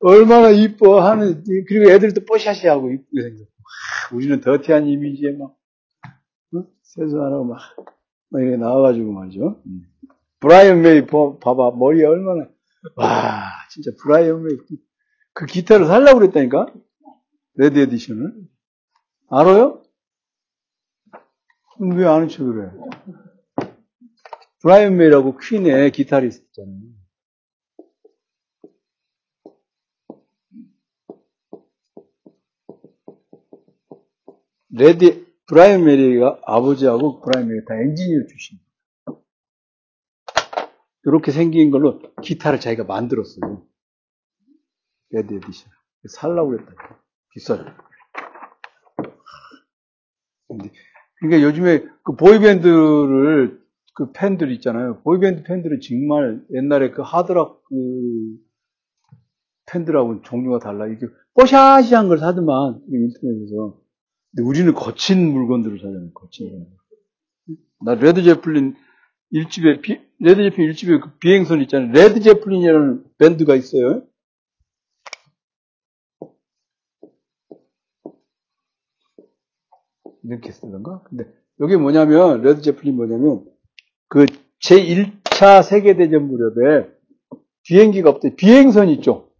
얼마나 0.00 0.50
이뻐 0.50 1.00
하는, 1.00 1.44
그리고 1.68 1.90
애들도 1.90 2.24
뽀샤시하고 2.24 2.90
이쁘게 2.90 3.22
생겼고. 3.22 3.52
우리는 4.14 4.40
더티한 4.40 4.86
이미지에 4.86 5.32
막, 5.32 5.56
어? 6.54 6.64
세수하라고 6.82 7.44
막, 7.44 7.58
막 8.30 8.42
이렇게 8.42 8.56
나와가지고 8.56 9.12
말이죠. 9.12 9.60
음. 9.66 9.82
브라이언 10.40 10.82
메이 10.82 11.06
봐봐. 11.06 11.72
머리에 11.76 12.04
얼마나, 12.04 12.48
와, 12.96 13.44
진짜 13.70 13.90
브라이언 14.02 14.42
메이. 14.42 14.56
그 15.34 15.46
기타를 15.46 15.86
살라고 15.86 16.18
그랬다니까? 16.20 16.66
red 17.54 17.78
edition을. 17.78 18.32
알아요? 19.30 19.82
왜 21.80 22.06
아는 22.06 22.28
척을 22.28 22.66
해? 22.66 22.70
브라이언 24.62 24.96
메이라고 24.96 25.38
퀸의 25.38 25.90
기타리스트잖아요. 25.92 26.80
레디, 34.74 35.26
브라이언 35.46 35.84
메이가 35.84 36.40
아버지하고 36.44 37.20
브라이언 37.20 37.48
메이 37.48 37.64
다 37.64 37.74
엔지니어 37.74 38.26
출신입니다. 38.26 38.61
이렇게 41.04 41.32
생긴 41.32 41.70
걸로 41.70 42.00
기타를 42.22 42.60
자기가 42.60 42.84
만들었어요. 42.84 43.66
red 45.10 45.34
edition. 45.36 45.70
살라고 46.08 46.50
그랬다. 46.50 46.72
비싸죠. 47.30 47.64
그러니까 51.20 51.42
요즘에 51.42 51.84
그 52.02 52.16
보이밴드를 52.16 53.62
그 53.94 54.12
팬들 54.12 54.50
있잖아요. 54.52 55.00
보이밴드 55.02 55.42
팬들은 55.44 55.80
정말 55.80 56.44
옛날에 56.54 56.90
그 56.90 57.02
하드락 57.02 57.62
그 57.64 57.74
팬들하고는 59.70 60.22
종류가 60.22 60.58
달라. 60.58 60.86
이게 60.86 61.06
뽀샤시한 61.34 62.08
걸 62.08 62.18
사더만 62.18 62.80
인터넷에서. 62.90 63.80
근데 64.34 64.48
우리는 64.48 64.72
거친 64.74 65.32
물건들을 65.32 65.78
사잖아요. 65.78 66.12
거친. 66.12 66.66
나 67.84 67.94
레드 67.94 68.22
제플린 68.22 68.74
일집에 69.30 69.80
비, 69.80 70.00
레드 70.22 70.40
제플린 70.40 70.68
일집에 70.68 71.00
그 71.00 71.18
비행선 71.18 71.62
있잖아요. 71.62 71.90
레드 71.90 72.20
제플린이라는 72.20 73.04
밴드가 73.18 73.56
있어요. 73.56 74.04
이렇게 80.22 80.52
쓰는가? 80.52 81.02
근데 81.08 81.24
여기 81.58 81.76
뭐냐면 81.76 82.40
레드 82.42 82.62
제플린 82.62 82.94
뭐냐면 82.94 83.44
그 84.06 84.26
제1차 84.62 85.64
세계대전 85.64 86.28
무렵에 86.28 86.88
비행기가 87.64 88.10
없대. 88.10 88.36
비행선 88.36 88.90
있죠. 88.90 89.32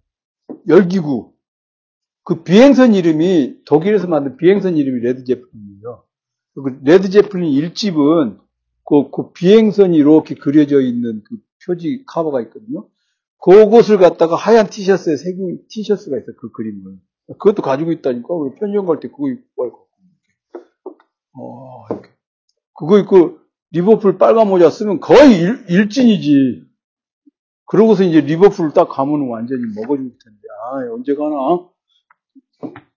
열기구. 0.67 1.33
그 2.25 2.43
비행선 2.43 2.95
이름이 2.95 3.63
독일에서 3.67 4.09
만든 4.09 4.37
비행선 4.37 4.77
이름이 4.77 5.01
레드 5.01 5.23
제플린이에요. 5.23 6.05
그 6.55 6.81
레드 6.83 7.09
제플린 7.09 7.53
1집은 7.53 8.41
그, 8.85 9.11
그 9.11 9.33
비행선이 9.33 9.97
이렇게 9.97 10.35
그려져 10.35 10.81
있는 10.81 11.23
그 11.29 11.37
표지 11.67 12.05
커버가 12.07 12.41
있거든요. 12.43 12.89
그것을 13.45 13.99
갖다가 13.99 14.37
하얀 14.37 14.69
티셔츠에 14.69 15.17
새긴 15.17 15.61
티셔츠가 15.69 16.17
있어요. 16.17 16.37
그 16.39 16.51
그림을. 16.53 16.99
그것도 17.39 17.63
가지고 17.63 17.93
있다니까. 17.93 18.29
편의점 18.59 18.87
갈 18.87 19.01
때 19.01 19.09
그거 19.09 19.29
입고 19.29 19.63
갈 19.63 19.71
거. 19.71 19.87
어, 21.35 21.87
이렇게. 21.91 22.11
그거 22.75 22.99
입고 22.99 23.39
리버풀 23.73 24.19
빨간 24.19 24.49
모자 24.49 24.71
쓰면 24.71 25.01
거의 25.01 25.39
일, 25.41 25.65
일진이지. 25.69 26.65
그러고서 27.67 28.05
이제 28.05 28.21
리버풀 28.21 28.73
딱 28.75 28.89
가면 28.89 29.29
완전히 29.29 29.63
먹어줄 29.75 30.05
텐데. 30.05 30.39
아, 30.65 30.93
언제 30.93 31.15
가나? 31.15 31.69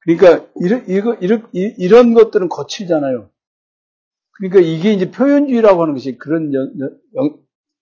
그러니까, 0.02 0.48
이런, 0.62 0.86
이거, 0.88 1.16
이런, 1.16 1.50
이런 1.54 2.14
것들은 2.14 2.50
거칠잖아요. 2.50 3.30
그러니까 4.38 4.60
이게 4.60 4.94
이제 4.94 5.12
표현주의라고 5.12 5.82
하는 5.82 5.94
것이 5.94 6.18
그런 6.18 6.52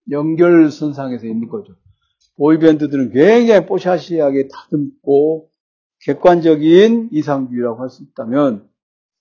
연결선상에서 0.10 1.26
있는 1.28 1.48
거죠. 1.48 1.74
보이밴드들은 2.38 3.12
굉장히 3.12 3.66
뽀샤시하게 3.66 4.48
다듬고 4.50 5.50
객관적인 6.02 7.10
이상주의라고 7.12 7.82
할 7.82 7.90
수 7.90 8.04
있다면 8.04 8.68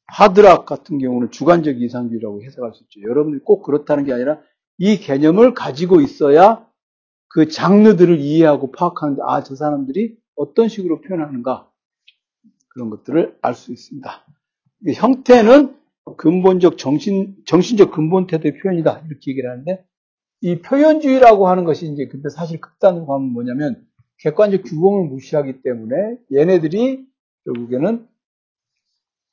하드락 0.07 0.67
같은 0.67 0.99
경우는 0.99 1.31
주관적 1.31 1.81
이상주의라고 1.81 2.43
해석할 2.43 2.75
수 2.75 2.85
있죠. 2.85 3.01
여러분들이 3.09 3.43
꼭 3.45 3.63
그렇다는 3.63 4.05
게 4.05 4.13
아니라 4.13 4.41
이 4.79 4.99
개념을 4.99 5.55
가지고 5.55 6.01
있어야 6.01 6.67
그 7.29 7.49
장르들을 7.49 8.19
이해하고 8.19 8.73
파악하는데 8.73 9.23
아, 9.27 9.43
저 9.43 9.55
사람들이 9.55 10.17
어떤 10.37 10.69
식으로 10.69 11.01
표현하는가 11.01 11.71
그런 12.69 12.91
것들을 12.91 13.39
알 13.41 13.55
수 13.55 13.73
있습니다. 13.73 14.27
형태는 14.95 15.77
근본적 16.17 16.79
정신, 16.79 17.37
정신적 17.47 17.93
근본 17.93 18.27
태도의 18.27 18.59
표현이다. 18.59 19.05
이렇게 19.07 19.31
얘기를 19.31 19.51
하는데, 19.51 19.85
이 20.41 20.59
표현주의라고 20.61 21.49
하는 21.49 21.65
것이 21.65 21.87
이제 21.87 22.09
근데 22.09 22.29
사실 22.29 22.61
극단으로 22.61 23.07
가면 23.07 23.29
뭐냐면, 23.29 23.87
객관적 24.19 24.63
규범을 24.65 25.09
무시하기 25.09 25.63
때문에 25.63 25.95
얘네들이 26.33 27.05
결국에는 27.45 28.09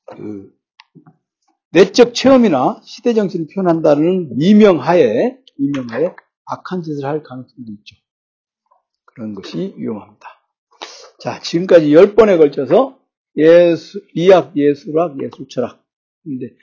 그 0.05 0.53
내적 1.71 2.15
체험이나 2.15 2.81
시대 2.83 3.13
정신을 3.13 3.47
표현한다는 3.53 4.35
미명하에, 4.37 5.37
미명하에 5.57 6.15
악한 6.45 6.81
짓을 6.81 7.05
할 7.05 7.21
가능성도 7.21 7.71
있죠. 7.73 7.95
그런 9.05 9.35
것이 9.35 9.75
위험합니다. 9.77 10.27
자, 11.19 11.39
지금까지 11.39 11.93
열 11.93 12.15
번에 12.15 12.37
걸쳐서 12.37 12.97
예수, 13.35 14.01
미학, 14.15 14.55
예술학, 14.57 15.21
예술철학. 15.21 15.78
근데 16.37 16.53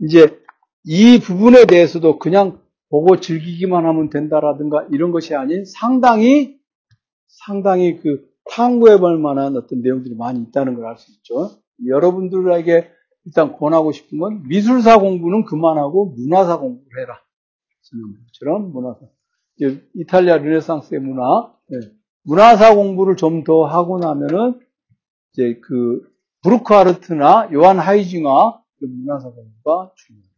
이제 0.00 0.38
이 0.84 1.18
부분에 1.20 1.66
대해서도 1.66 2.18
그냥 2.18 2.60
보고 2.90 3.18
즐기기만 3.20 3.84
하면 3.84 4.10
된다라든가 4.10 4.86
이런 4.92 5.10
것이 5.10 5.34
아닌 5.34 5.64
상당히 5.64 6.56
상당히 7.26 7.98
그 7.98 8.28
탐구해 8.50 8.98
볼 8.98 9.18
만한 9.18 9.56
어떤 9.56 9.82
내용들이 9.82 10.14
많이 10.14 10.40
있다는 10.42 10.74
걸 10.76 10.86
알 10.86 10.96
수 10.98 11.10
있죠. 11.12 11.50
여러분들에게 11.86 12.88
일단 13.24 13.56
권하고 13.56 13.90
싶은 13.92 14.18
건 14.18 14.44
미술사 14.48 14.98
공부는 15.00 15.44
그만하고 15.44 16.14
문화사 16.16 16.58
공부를 16.58 17.02
해라. 17.02 17.20
처럼 18.38 18.72
문화사. 18.72 19.00
이탈리아 19.94 20.38
르네상스의 20.38 21.00
문화, 21.00 21.52
네. 21.68 21.78
문화사 22.24 22.74
공부를 22.74 23.16
좀 23.16 23.44
더 23.44 23.64
하고 23.64 23.98
나면은 23.98 24.60
이제 25.32 25.60
그 25.62 26.02
브루크하르트나 26.42 27.50
요한 27.52 27.78
하위징아 27.78 28.60
문화사 28.84 29.30
공부가 29.30 29.92
중요합니다. 29.96 30.36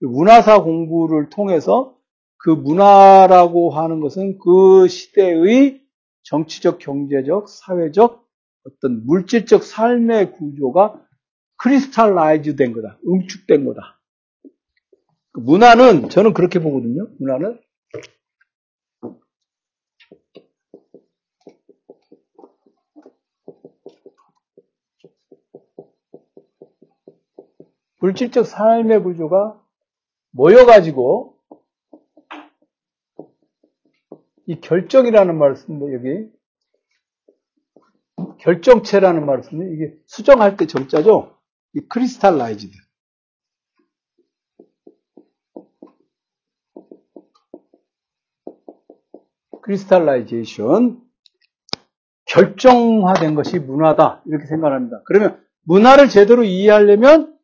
문화사 0.00 0.62
공부를 0.62 1.30
통해서 1.30 1.96
그 2.36 2.50
문화라고 2.50 3.70
하는 3.70 4.00
것은 4.00 4.38
그 4.38 4.86
시대의 4.88 5.82
정치적, 6.22 6.78
경제적, 6.78 7.48
사회적 7.48 8.24
어떤 8.64 9.06
물질적 9.06 9.62
삶의 9.64 10.32
구조가 10.32 11.00
crystallize 11.56 12.56
된 12.56 12.72
거다. 12.72 12.98
응축된 13.06 13.64
거다. 13.64 14.00
문화는 15.32 16.08
저는 16.08 16.34
그렇게 16.34 16.60
보거든요. 16.60 17.08
문화는 17.18 17.58
물질적 27.98 28.46
삶의 28.46 29.02
구조가 29.02 29.60
모여가지고 30.30 31.36
이 34.46 34.60
결정이라는 34.60 35.36
쓰는데 35.56 35.94
여기 35.94 36.30
결정체라는 38.38 39.26
쓰는데 39.42 39.74
이게 39.74 39.94
수정할 40.06 40.56
때 40.56 40.66
정자죠. 40.66 41.36
이 41.74 41.80
crystallized. 41.88 42.72
crystallization 49.62 51.02
결정화된 52.24 53.34
것이 53.34 53.58
문화다 53.58 54.22
이렇게 54.26 54.46
생각합니다. 54.46 55.02
그러면 55.04 55.44
문화를 55.64 56.08
제대로 56.08 56.42
이해하려면 56.42 57.37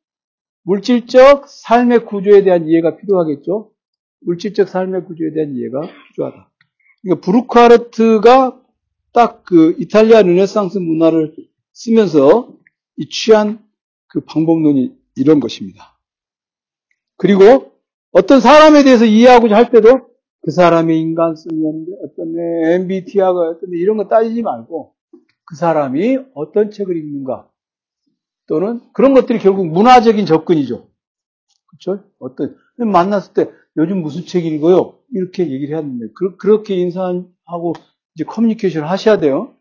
물질적 0.64 1.48
삶의 1.48 2.06
구조에 2.06 2.42
대한 2.42 2.66
이해가 2.68 2.96
필요하겠죠. 2.96 3.70
물질적 4.20 4.68
삶의 4.68 5.04
구조에 5.04 5.32
대한 5.34 5.54
이해가 5.54 5.80
필요하다. 6.14 6.50
그러니까 7.02 7.24
브루카르트가 7.24 8.60
딱 9.12 9.44
그 9.44 9.76
이탈리아 9.78 10.22
르네상스 10.22 10.78
문화를 10.78 11.34
쓰면서 11.72 12.56
이 12.96 13.08
취한 13.08 13.64
그 14.08 14.20
방법론이 14.20 14.96
이런 15.16 15.40
것입니다. 15.40 15.98
그리고 17.16 17.72
어떤 18.12 18.40
사람에 18.40 18.84
대해서 18.84 19.04
이해하고자 19.04 19.56
할 19.56 19.70
때도 19.70 20.08
그 20.42 20.50
사람의 20.50 21.00
인간성이었는데 21.00 21.92
어떤 22.04 22.38
MBTI가 22.82 23.30
어떤 23.32 23.70
이런 23.72 23.96
거 23.96 24.08
따지지 24.08 24.42
말고 24.42 24.94
그 25.46 25.56
사람이 25.56 26.18
어떤 26.34 26.70
책을 26.70 26.96
읽는가 26.96 27.48
또는 28.46 28.80
그런 28.92 29.14
것들이 29.14 29.38
결국 29.38 29.66
문화적인 29.66 30.26
접근이죠. 30.26 30.88
그렇죠? 31.66 32.04
어떤 32.18 32.56
만났을 32.76 33.34
때 33.34 33.50
요즘 33.76 34.02
무슨 34.02 34.24
책 34.26 34.44
읽어요? 34.44 34.98
이렇게 35.12 35.50
얘기를 35.50 35.74
해야 35.74 35.82
되는데 35.82 36.06
그, 36.14 36.46
렇게 36.46 36.76
인사하고 36.76 37.74
이제 38.14 38.24
커뮤니케이션을 38.24 38.88
하셔야 38.88 39.18
돼요. 39.18 39.54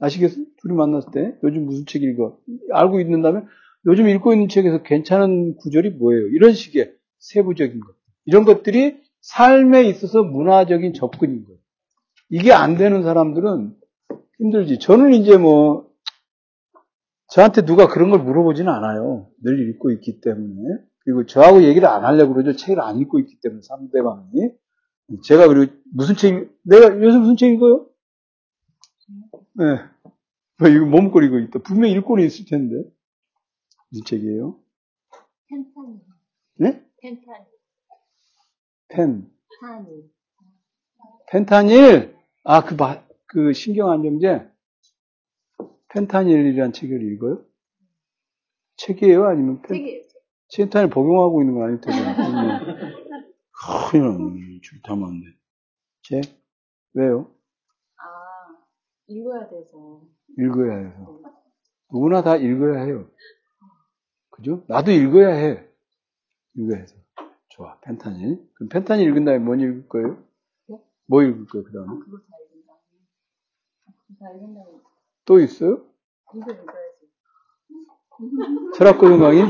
아시겠어요? 0.00 0.44
둘이 0.58 0.74
만났을 0.74 1.10
때 1.12 1.34
요즘 1.42 1.66
무슨 1.66 1.86
책 1.86 2.02
읽어? 2.02 2.38
알고 2.72 3.00
있는다면 3.00 3.48
요즘 3.86 4.08
읽고 4.08 4.32
있는 4.32 4.48
책에서 4.48 4.82
괜찮은 4.82 5.56
구절이 5.56 5.90
뭐예요? 5.90 6.26
이런 6.28 6.52
식의 6.52 6.92
세부적인 7.18 7.80
것. 7.80 7.94
이런 8.24 8.44
것들이 8.44 9.00
삶에 9.20 9.84
있어서 9.84 10.22
문화적인 10.22 10.92
접근인 10.94 11.44
거예요. 11.44 11.58
이게 12.28 12.52
안 12.52 12.76
되는 12.76 13.02
사람들은 13.02 13.74
힘들지. 14.38 14.78
저는 14.78 15.14
이제 15.14 15.36
뭐 15.36 15.85
저한테 17.28 17.64
누가 17.64 17.88
그런 17.88 18.10
걸 18.10 18.20
물어보지는 18.20 18.72
않아요. 18.72 19.30
늘 19.42 19.68
읽고 19.70 19.90
있기 19.92 20.20
때문에. 20.20 20.78
그리고 21.00 21.26
저하고 21.26 21.62
얘기를 21.62 21.88
안 21.88 22.04
하려고 22.04 22.34
그러죠. 22.34 22.56
책을 22.56 22.80
안 22.80 22.98
읽고 22.98 23.18
있기 23.20 23.40
때문에, 23.40 23.62
상대방이. 23.62 24.50
제가 25.22 25.46
그리고 25.48 25.72
무슨 25.92 26.16
책, 26.16 26.52
내가 26.62 26.88
요새 27.00 27.18
무슨 27.18 27.36
책 27.36 27.52
읽어요? 27.52 27.88
네. 29.54 29.64
왜 30.60 30.72
이거 30.72 30.84
몸거리고 30.86 31.38
있다. 31.38 31.60
분명히 31.60 31.94
읽고는 31.94 32.24
있을 32.24 32.44
텐데. 32.46 32.76
무슨 33.90 34.04
책이에요? 34.04 34.58
펜타닐. 35.48 36.00
네? 36.56 36.84
펜타닐. 37.00 37.46
펜. 38.88 39.30
타닐. 39.60 40.10
펜타닐? 41.28 42.16
아, 42.44 42.64
그, 42.64 42.76
그 43.26 43.52
신경안정제? 43.52 44.48
펜타닐이라는 45.88 46.72
책을 46.72 47.02
읽어요? 47.12 47.44
책이에요? 48.76 49.26
아니면 49.26 49.62
펜, 49.62 49.68
책이에요. 49.76 50.02
펜타닐 50.56 50.90
복용하고 50.90 51.42
있는 51.42 51.54
거 51.54 51.64
아닐 51.64 51.80
텐데. 51.80 51.98
큰일. 53.90 54.60
줄다 54.62 54.94
맞네. 54.96 55.22
책? 56.02 56.22
왜요? 56.94 57.30
아, 57.96 58.56
읽어야 59.06 59.48
돼서. 59.48 60.02
읽어야 60.38 60.76
해서. 60.76 61.20
누구나 61.92 62.22
다 62.22 62.36
읽어야 62.36 62.82
해요. 62.84 63.08
그죠? 64.30 64.64
나도 64.68 64.92
읽어야 64.92 65.28
해. 65.34 65.66
읽어야 66.54 66.80
해서. 66.80 66.96
좋아. 67.48 67.78
펜타닐. 67.80 68.46
그럼 68.54 68.68
펜타닐 68.68 69.08
읽은 69.08 69.24
다음에 69.24 69.38
뭐 69.38 69.54
읽을 69.54 69.88
거예요? 69.88 70.22
네? 70.68 70.78
뭐 71.06 71.22
읽을 71.22 71.46
거예요, 71.46 71.64
그 71.64 71.72
다음에? 71.72 71.88
아, 71.88 72.04
그거 72.04 72.18
다 72.18 72.36
읽은다. 72.44 72.72
그거 73.86 74.14
다 74.18 74.32
읽은다고. 74.32 74.85
또 75.26 75.40
있어요? 75.40 75.82
이거 76.34 76.52
읽어야지. 76.52 76.76
철학 78.78 78.98
고정 78.98 79.18
강의? 79.18 79.42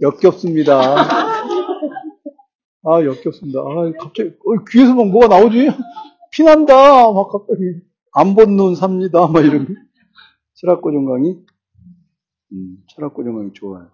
역겹습니다. 0.00 0.96
아, 2.84 3.04
역겹습니다. 3.04 3.60
아, 3.60 3.92
갑자기, 4.00 4.30
어, 4.30 4.64
귀에서 4.70 4.94
막 4.94 5.08
뭐가 5.08 5.28
나오지? 5.28 5.68
피난다! 6.32 7.12
막 7.12 7.28
갑자기, 7.30 7.82
안본 8.12 8.56
눈 8.56 8.74
삽니다. 8.74 9.28
막 9.28 9.44
이런. 9.44 9.66
거. 9.66 9.74
철학 10.54 10.80
고정 10.82 11.04
강의? 11.04 11.38
음, 12.52 12.78
철학 12.88 13.14
고정 13.14 13.36
강의 13.36 13.52
좋아요. 13.52 13.90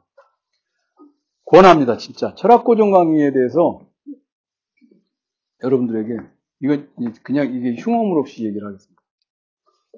권합니다, 1.44 1.96
진짜. 1.98 2.34
철학 2.36 2.64
고정 2.64 2.90
강의에 2.92 3.32
대해서 3.32 3.80
여러분들에게, 5.62 6.16
이거, 6.60 6.78
그냥 7.22 7.54
이게 7.54 7.74
흉어물 7.76 8.18
없이 8.18 8.44
얘기를 8.44 8.66
하겠습니다. 8.66 9.00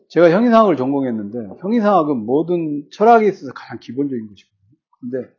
제가 0.09 0.31
형이상학을 0.31 0.77
전공했는데, 0.77 1.57
형이상학은 1.61 2.17
모든 2.27 2.87
철학에 2.93 3.29
있어서 3.29 3.53
가장 3.53 3.79
기본적인 3.79 4.27
것이거든요. 4.29 4.79
근데, 5.01 5.31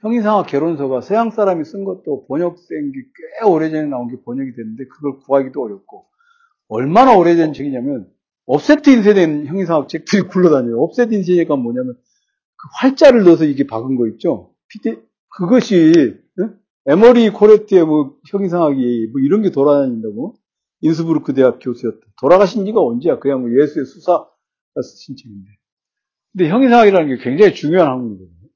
형이상학 0.00 0.46
개론서가 0.46 1.00
서양 1.00 1.30
사람이 1.30 1.64
쓴 1.64 1.84
것도 1.84 2.26
번역된 2.28 2.92
게 2.92 3.00
꽤 3.40 3.46
오래전에 3.46 3.88
나온 3.88 4.08
게 4.08 4.16
번역이 4.24 4.54
됐는데, 4.54 4.84
그걸 4.86 5.18
구하기도 5.20 5.62
어렵고, 5.62 6.06
얼마나 6.68 7.16
오래된 7.16 7.52
책이냐면, 7.52 8.08
옵셋 8.46 8.88
인쇄된 8.90 9.46
형이상학 9.46 9.88
책들이 9.88 10.22
굴러다녀요. 10.22 10.80
옵셋 10.82 11.14
인쇄가 11.14 11.56
뭐냐면, 11.56 11.94
그 12.56 12.68
활자를 12.80 13.24
넣어서 13.24 13.44
이게 13.44 13.66
박은 13.66 13.96
거 13.96 14.06
있죠? 14.08 14.54
그것이, 15.28 15.92
응? 15.96 16.27
에머리 16.88 17.30
코레트의 17.30 17.84
뭐 17.84 18.16
형이상학이 18.30 19.08
뭐 19.12 19.20
이런 19.20 19.42
게 19.42 19.50
돌아다닌다고? 19.50 20.36
인스부르크 20.80 21.34
대학 21.34 21.58
교수였다. 21.60 22.00
돌아가신 22.20 22.64
지가 22.64 22.80
언제야? 22.80 23.18
그냥 23.18 23.42
뭐 23.42 23.50
예수회 23.50 23.84
수사가 23.84 24.30
쓰신 24.82 25.16
책인데. 25.16 25.50
근데 26.32 26.48
형이상학이라는 26.48 27.08
게 27.08 27.22
굉장히 27.22 27.54
중요한 27.54 27.90
학문이거든요. 27.90 28.48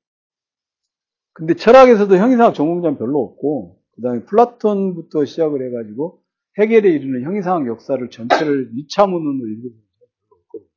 근데 1.35 1.55
철학에서도 1.55 2.15
형이상학 2.17 2.55
전공자는 2.55 2.99
별로 2.99 3.21
없고, 3.23 3.79
그 3.95 4.03
다음에 4.03 4.25
플라톤부터 4.25 5.25
시작을 5.25 5.67
해가지고, 5.67 6.23
해결에 6.59 6.91
이르는 6.91 7.25
형이상학 7.25 7.67
역사를 7.67 8.09
전체를 8.09 8.71
2차 8.73 9.09
문헌으로 9.09 9.49
읽어본 9.49 9.73
사람이 9.73 10.13
별로 10.29 10.41
없거든요. 10.43 10.71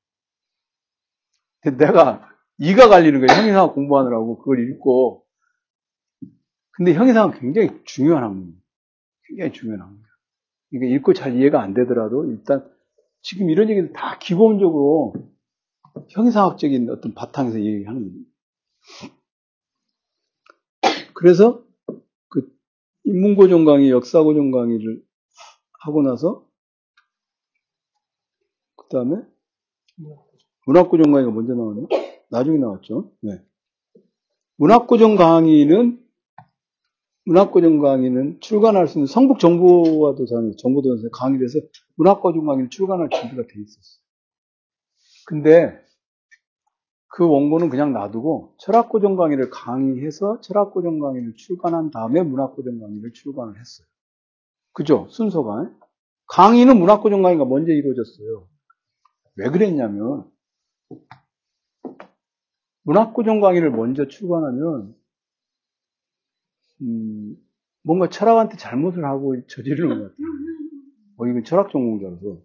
근데 1.61 1.85
내가 1.85 2.29
이가 2.57 2.87
갈리는 2.87 3.25
거예요. 3.25 3.41
형이상학 3.41 3.75
공부하느라고 3.75 4.39
그걸 4.39 4.69
읽고. 4.69 5.24
근데 6.75 6.93
형이상학은 6.93 7.39
굉장히 7.39 7.81
중요한 7.85 8.23
학문이에요. 8.23 8.57
굉장히 9.27 9.51
중요한 9.53 9.81
학문이에요. 9.81 10.05
그러니까 10.69 10.95
읽고 10.95 11.13
잘 11.13 11.35
이해가 11.35 11.61
안 11.61 11.73
되더라도 11.73 12.25
일단 12.25 12.69
지금 13.21 13.49
이런 13.49 13.69
얘기는 13.69 13.93
다 13.93 14.17
기본적으로 14.19 15.13
형이상학적인 16.09 16.89
어떤 16.89 17.13
바탕에서 17.13 17.59
얘기하는 17.59 18.01
겁니다. 18.01 18.29
그래서 21.13 21.63
그 22.27 22.53
인문고정 23.05 23.63
강의, 23.63 23.89
역사고정 23.89 24.51
강의를 24.51 25.01
하고 25.81 26.01
나서 26.01 26.45
그 28.75 28.87
다음에 28.89 29.15
문학고정 30.65 31.11
강의가 31.11 31.31
먼저 31.31 31.53
나왔나? 31.53 31.87
나중에 32.29 32.57
나왔죠. 32.57 33.13
네. 33.21 33.41
문학고정 34.57 35.15
강의는 35.15 36.04
문학고정 37.25 37.79
강의는 37.79 38.39
출간할 38.39 38.87
수 38.87 38.99
있는 38.99 39.07
성북 39.07 39.39
정보와도 39.39 40.25
정보도에서 40.57 41.09
강의돼서 41.11 41.59
문학고정 41.95 42.45
강의를 42.45 42.69
출간할 42.69 43.09
준비가 43.09 43.41
돼 43.41 43.59
있었어요. 43.59 44.05
근데 45.25 45.85
그 47.07 47.27
원고는 47.27 47.69
그냥 47.69 47.93
놔두고 47.93 48.55
철학고정 48.59 49.15
강의를 49.15 49.49
강의해서 49.49 50.41
철학고정 50.41 50.99
강의를 50.99 51.33
출간한 51.35 51.89
다음에 51.89 52.21
문학고정 52.21 52.79
강의를 52.79 53.13
출간을 53.13 53.59
했어요. 53.59 53.87
그죠? 54.73 55.07
순서가. 55.09 55.71
강의는 56.27 56.77
문학고정 56.77 57.21
강의가 57.21 57.45
먼저 57.45 57.71
이루어졌어요. 57.71 58.47
왜 59.37 59.49
그랬냐면 59.49 60.29
문학고정 62.83 63.39
강의를 63.39 63.71
먼저 63.71 64.07
출간하면 64.07 64.95
음, 66.81 67.35
뭔가 67.83 68.09
철학한테 68.09 68.57
잘못을 68.57 69.05
하고 69.05 69.35
저지르는 69.47 69.89
것 69.89 69.95
같아요. 70.03 70.27
어, 71.17 71.27
이건 71.27 71.43
철학 71.43 71.71
전공자라서 71.71 72.41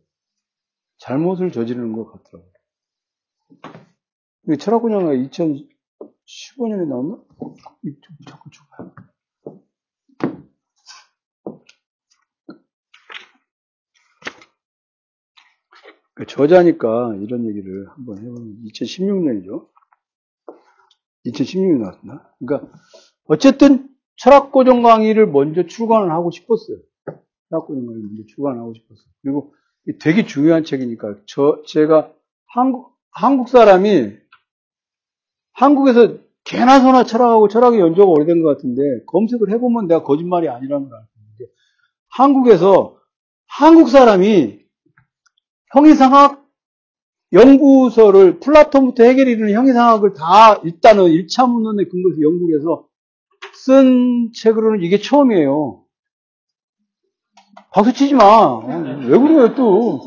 잘못을 0.99 1.51
저지르는 1.51 1.93
것 1.93 2.07
같더라고요. 2.13 2.51
철학고정 4.59 5.05
강의 5.05 5.29
2015년에 5.29 6.87
나왔나? 6.89 7.23
자꾸 8.27 8.51
줘봐요. 8.51 8.95
저자니까 16.27 17.17
이런 17.17 17.47
얘기를 17.49 17.89
한번 17.91 18.19
해보면 18.19 18.63
2016년이죠. 18.65 19.69
2016년에 21.27 21.79
나왔나? 21.79 22.31
그러니까 22.39 22.73
어쨌든 23.25 23.89
철학고정 24.21 24.83
강의를 24.83 25.27
먼저 25.27 25.67
출간을 25.67 26.11
하고 26.11 26.31
싶었어요. 26.31 26.77
철학고전 27.49 27.87
강의를 27.87 28.09
먼저 28.09 28.23
출간하고 28.29 28.75
싶었어요. 28.75 29.07
그리고 29.23 29.55
되게 29.99 30.27
중요한 30.27 30.65
책이니까 30.65 31.17
저 31.27 31.63
제가 31.67 32.13
한국 32.47 32.95
한국 33.11 33.49
사람이 33.49 34.13
한국에서 35.53 36.19
개나 36.45 36.81
소나 36.81 37.05
철학하고 37.05 37.49
철학의 37.49 37.81
연조가 37.81 38.11
오래된 38.11 38.43
것 38.43 38.49
같은데 38.57 38.83
검색을 39.07 39.51
해보면 39.53 39.89
내가 39.89 40.03
거짓말이 40.03 40.49
아니라는 40.49 40.89
걸 40.89 40.99
알겠는데 40.99 41.53
한국에서 42.09 42.97
한국 43.47 43.89
사람이 43.89 44.61
형이상학 45.73 46.47
연구서를 47.33 48.41
플라톤부터 48.41 49.05
헤겔에 49.05 49.33
이르는 49.33 49.55
형이상학을 49.55 50.13
다 50.15 50.57
일단은 50.65 51.05
1차 51.05 51.51
문헌에 51.51 51.85
근거해서 51.85 52.23
연구해서 52.23 52.90
쓴 53.55 54.31
책으로는 54.35 54.83
이게 54.83 54.99
처음이에요. 54.99 55.85
박수 57.73 57.93
치지 57.93 58.15
마. 58.15 58.59
왜 58.67 59.19
그래요 59.19 59.55
또. 59.55 60.01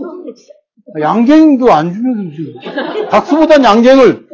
양갱도 1.00 1.72
안 1.72 1.94
주면서 1.94 2.36
지금. 2.36 3.10
박수보단 3.10 3.64
양갱을. 3.64 4.28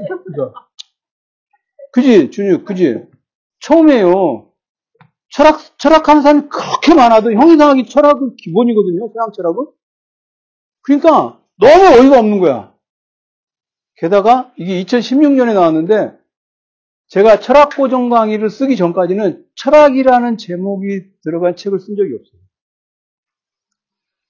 그지 1.92 2.32
준유 2.32 2.64
그지 2.66 3.04
처음이에요. 3.62 4.52
철학 5.32 5.60
철학하는 5.78 6.22
사람이 6.24 6.50
그렇게 6.50 6.96
많아도 6.96 7.32
형이상학이 7.32 7.86
철학은 7.88 8.36
기본이거든요. 8.38 9.12
서양 9.14 9.32
철학은. 9.36 9.68
그러니까 10.82 11.40
너무 11.60 12.00
어이가 12.00 12.20
없는 12.20 12.40
거야. 12.40 12.74
게다가 13.98 14.54
이게 14.58 14.84
2016년에 14.84 15.54
나왔는데 15.54 16.18
제가 17.10 17.40
철학 17.40 17.76
고정 17.76 18.10
강의를 18.10 18.50
쓰기 18.50 18.76
전까지는 18.76 19.46
철학이라는 19.56 20.38
제목이 20.38 21.06
들어간 21.24 21.56
책을 21.56 21.80
쓴 21.80 21.96
적이 21.96 22.16
없어요. 22.16 22.42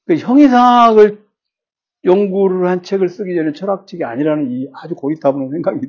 그 0.06 0.16
형이상학을 0.16 1.24
연구를 2.06 2.68
한 2.68 2.82
책을 2.82 3.10
쓰기 3.10 3.36
전에 3.36 3.52
철학책이 3.54 4.04
아니라는 4.04 4.52
이 4.52 4.70
아주 4.74 4.96
고리타분한 4.96 5.52
생각이 5.52 5.80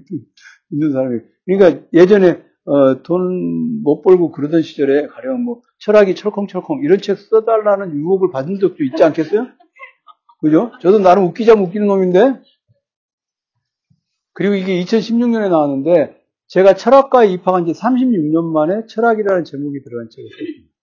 있는 0.70 0.92
사람이. 0.92 1.20
그러니까 1.46 1.86
예전에 1.92 2.42
어, 2.64 3.02
돈 3.02 3.70
못 3.82 4.02
벌고 4.02 4.30
그러던 4.30 4.62
시절에 4.62 5.06
가령 5.06 5.42
뭐 5.44 5.62
철학이 5.78 6.14
철컹철컹 6.14 6.84
이런 6.84 6.98
책 7.00 7.18
써달라는 7.18 7.94
유혹을 7.94 8.30
받은 8.30 8.58
적도 8.58 8.84
있지 8.84 9.02
않겠어요? 9.02 9.46
그죠? 10.40 10.72
저도 10.80 10.98
나름 10.98 11.24
웃기자면 11.24 11.64
웃기는 11.64 11.86
놈인데. 11.86 12.40
그리고 14.32 14.54
이게 14.54 14.82
2016년에 14.82 15.48
나왔는데 15.50 16.19
제가 16.50 16.74
철학과에 16.74 17.28
입학한 17.28 17.64
지 17.64 17.72
36년 17.72 18.50
만에 18.52 18.84
철학이라는 18.86 19.44
제목이 19.44 19.82
들어간 19.84 20.08
책을 20.10 20.30
썼습니다. 20.30 20.74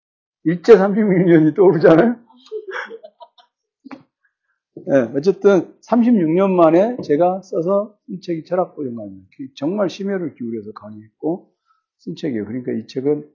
일제 0.45 0.76
36년이 0.76 1.55
떠오르잖아요? 1.57 2.15
예, 4.93 5.18
어쨌든 5.18 5.74
36년 5.82 6.51
만에 6.51 6.95
제가 7.03 7.41
써서 7.41 7.97
쓴 8.07 8.22
책이 8.22 8.45
철학보영감입니다. 8.45 9.28
정말 9.57 9.89
심혈을 9.89 10.36
기울여서 10.36 10.72
강의했고 10.72 11.51
쓴 11.97 12.15
책이에요. 12.15 12.45
그러니까 12.45 12.72
이 12.72 12.88
책은 12.88 13.30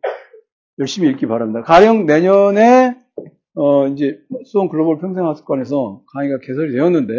열심히 0.79 1.11
읽기 1.11 1.27
바랍니다. 1.27 1.61
가령 1.61 2.07
내년에 2.07 2.97
어 3.57 3.89
이제 3.89 4.25
수원 4.47 4.71
글로벌 4.71 4.99
평생학습관에서 5.01 6.05
강의가 6.15 6.39
개설이 6.39 6.73
되었는데 6.73 7.13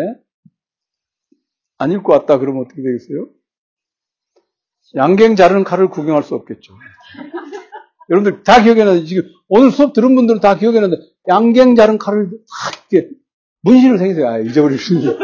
안 1.78 1.92
읽고 1.92 2.14
왔다 2.14 2.40
그러면 2.40 2.64
어떻게 2.64 2.82
되겠어요? 2.82 3.28
양갱 4.96 5.36
자르는 5.36 5.64
칼을 5.64 5.90
구경할 5.90 6.24
수 6.24 6.36
없겠죠. 6.36 6.74
여러분들 8.10 8.44
다 8.44 8.62
기억해 8.62 8.84
놨는데 8.84 9.08
지금 9.08 9.24
오늘 9.48 9.72
수업 9.72 9.94
들은 9.94 10.16
분들은 10.16 10.40
다 10.40 10.58
기억해 10.58 10.80
놨는데 10.80 11.04
양갱 11.28 11.76
자른 11.76 11.98
칼을 11.98 12.30
탁 12.30 12.92
이렇게 12.92 13.10
문신을 13.62 13.98
생기세요. 13.98 14.28
아, 14.28 14.40
잊어버리시는데. 14.40 15.18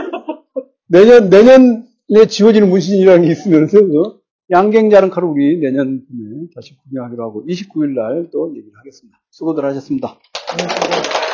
내년, 0.87 1.29
내년에 1.29 2.25
지워지는 2.27 2.69
문신이라는 2.69 3.25
게 3.25 3.31
있으면서, 3.31 3.79
어? 3.79 4.15
양갱 4.49 4.89
자른 4.89 5.09
칼을 5.09 5.27
우리 5.27 5.59
내년 5.59 6.01
봄에 6.07 6.47
다시 6.55 6.75
구경하기로 6.83 7.23
하고, 7.23 7.45
29일 7.45 7.89
날 7.93 8.29
또 8.31 8.49
얘기를 8.55 8.71
하겠습니다. 8.79 9.19
수고들 9.29 9.65
하셨습니다. 9.65 10.17
네, 10.57 10.63
네. 10.65 11.28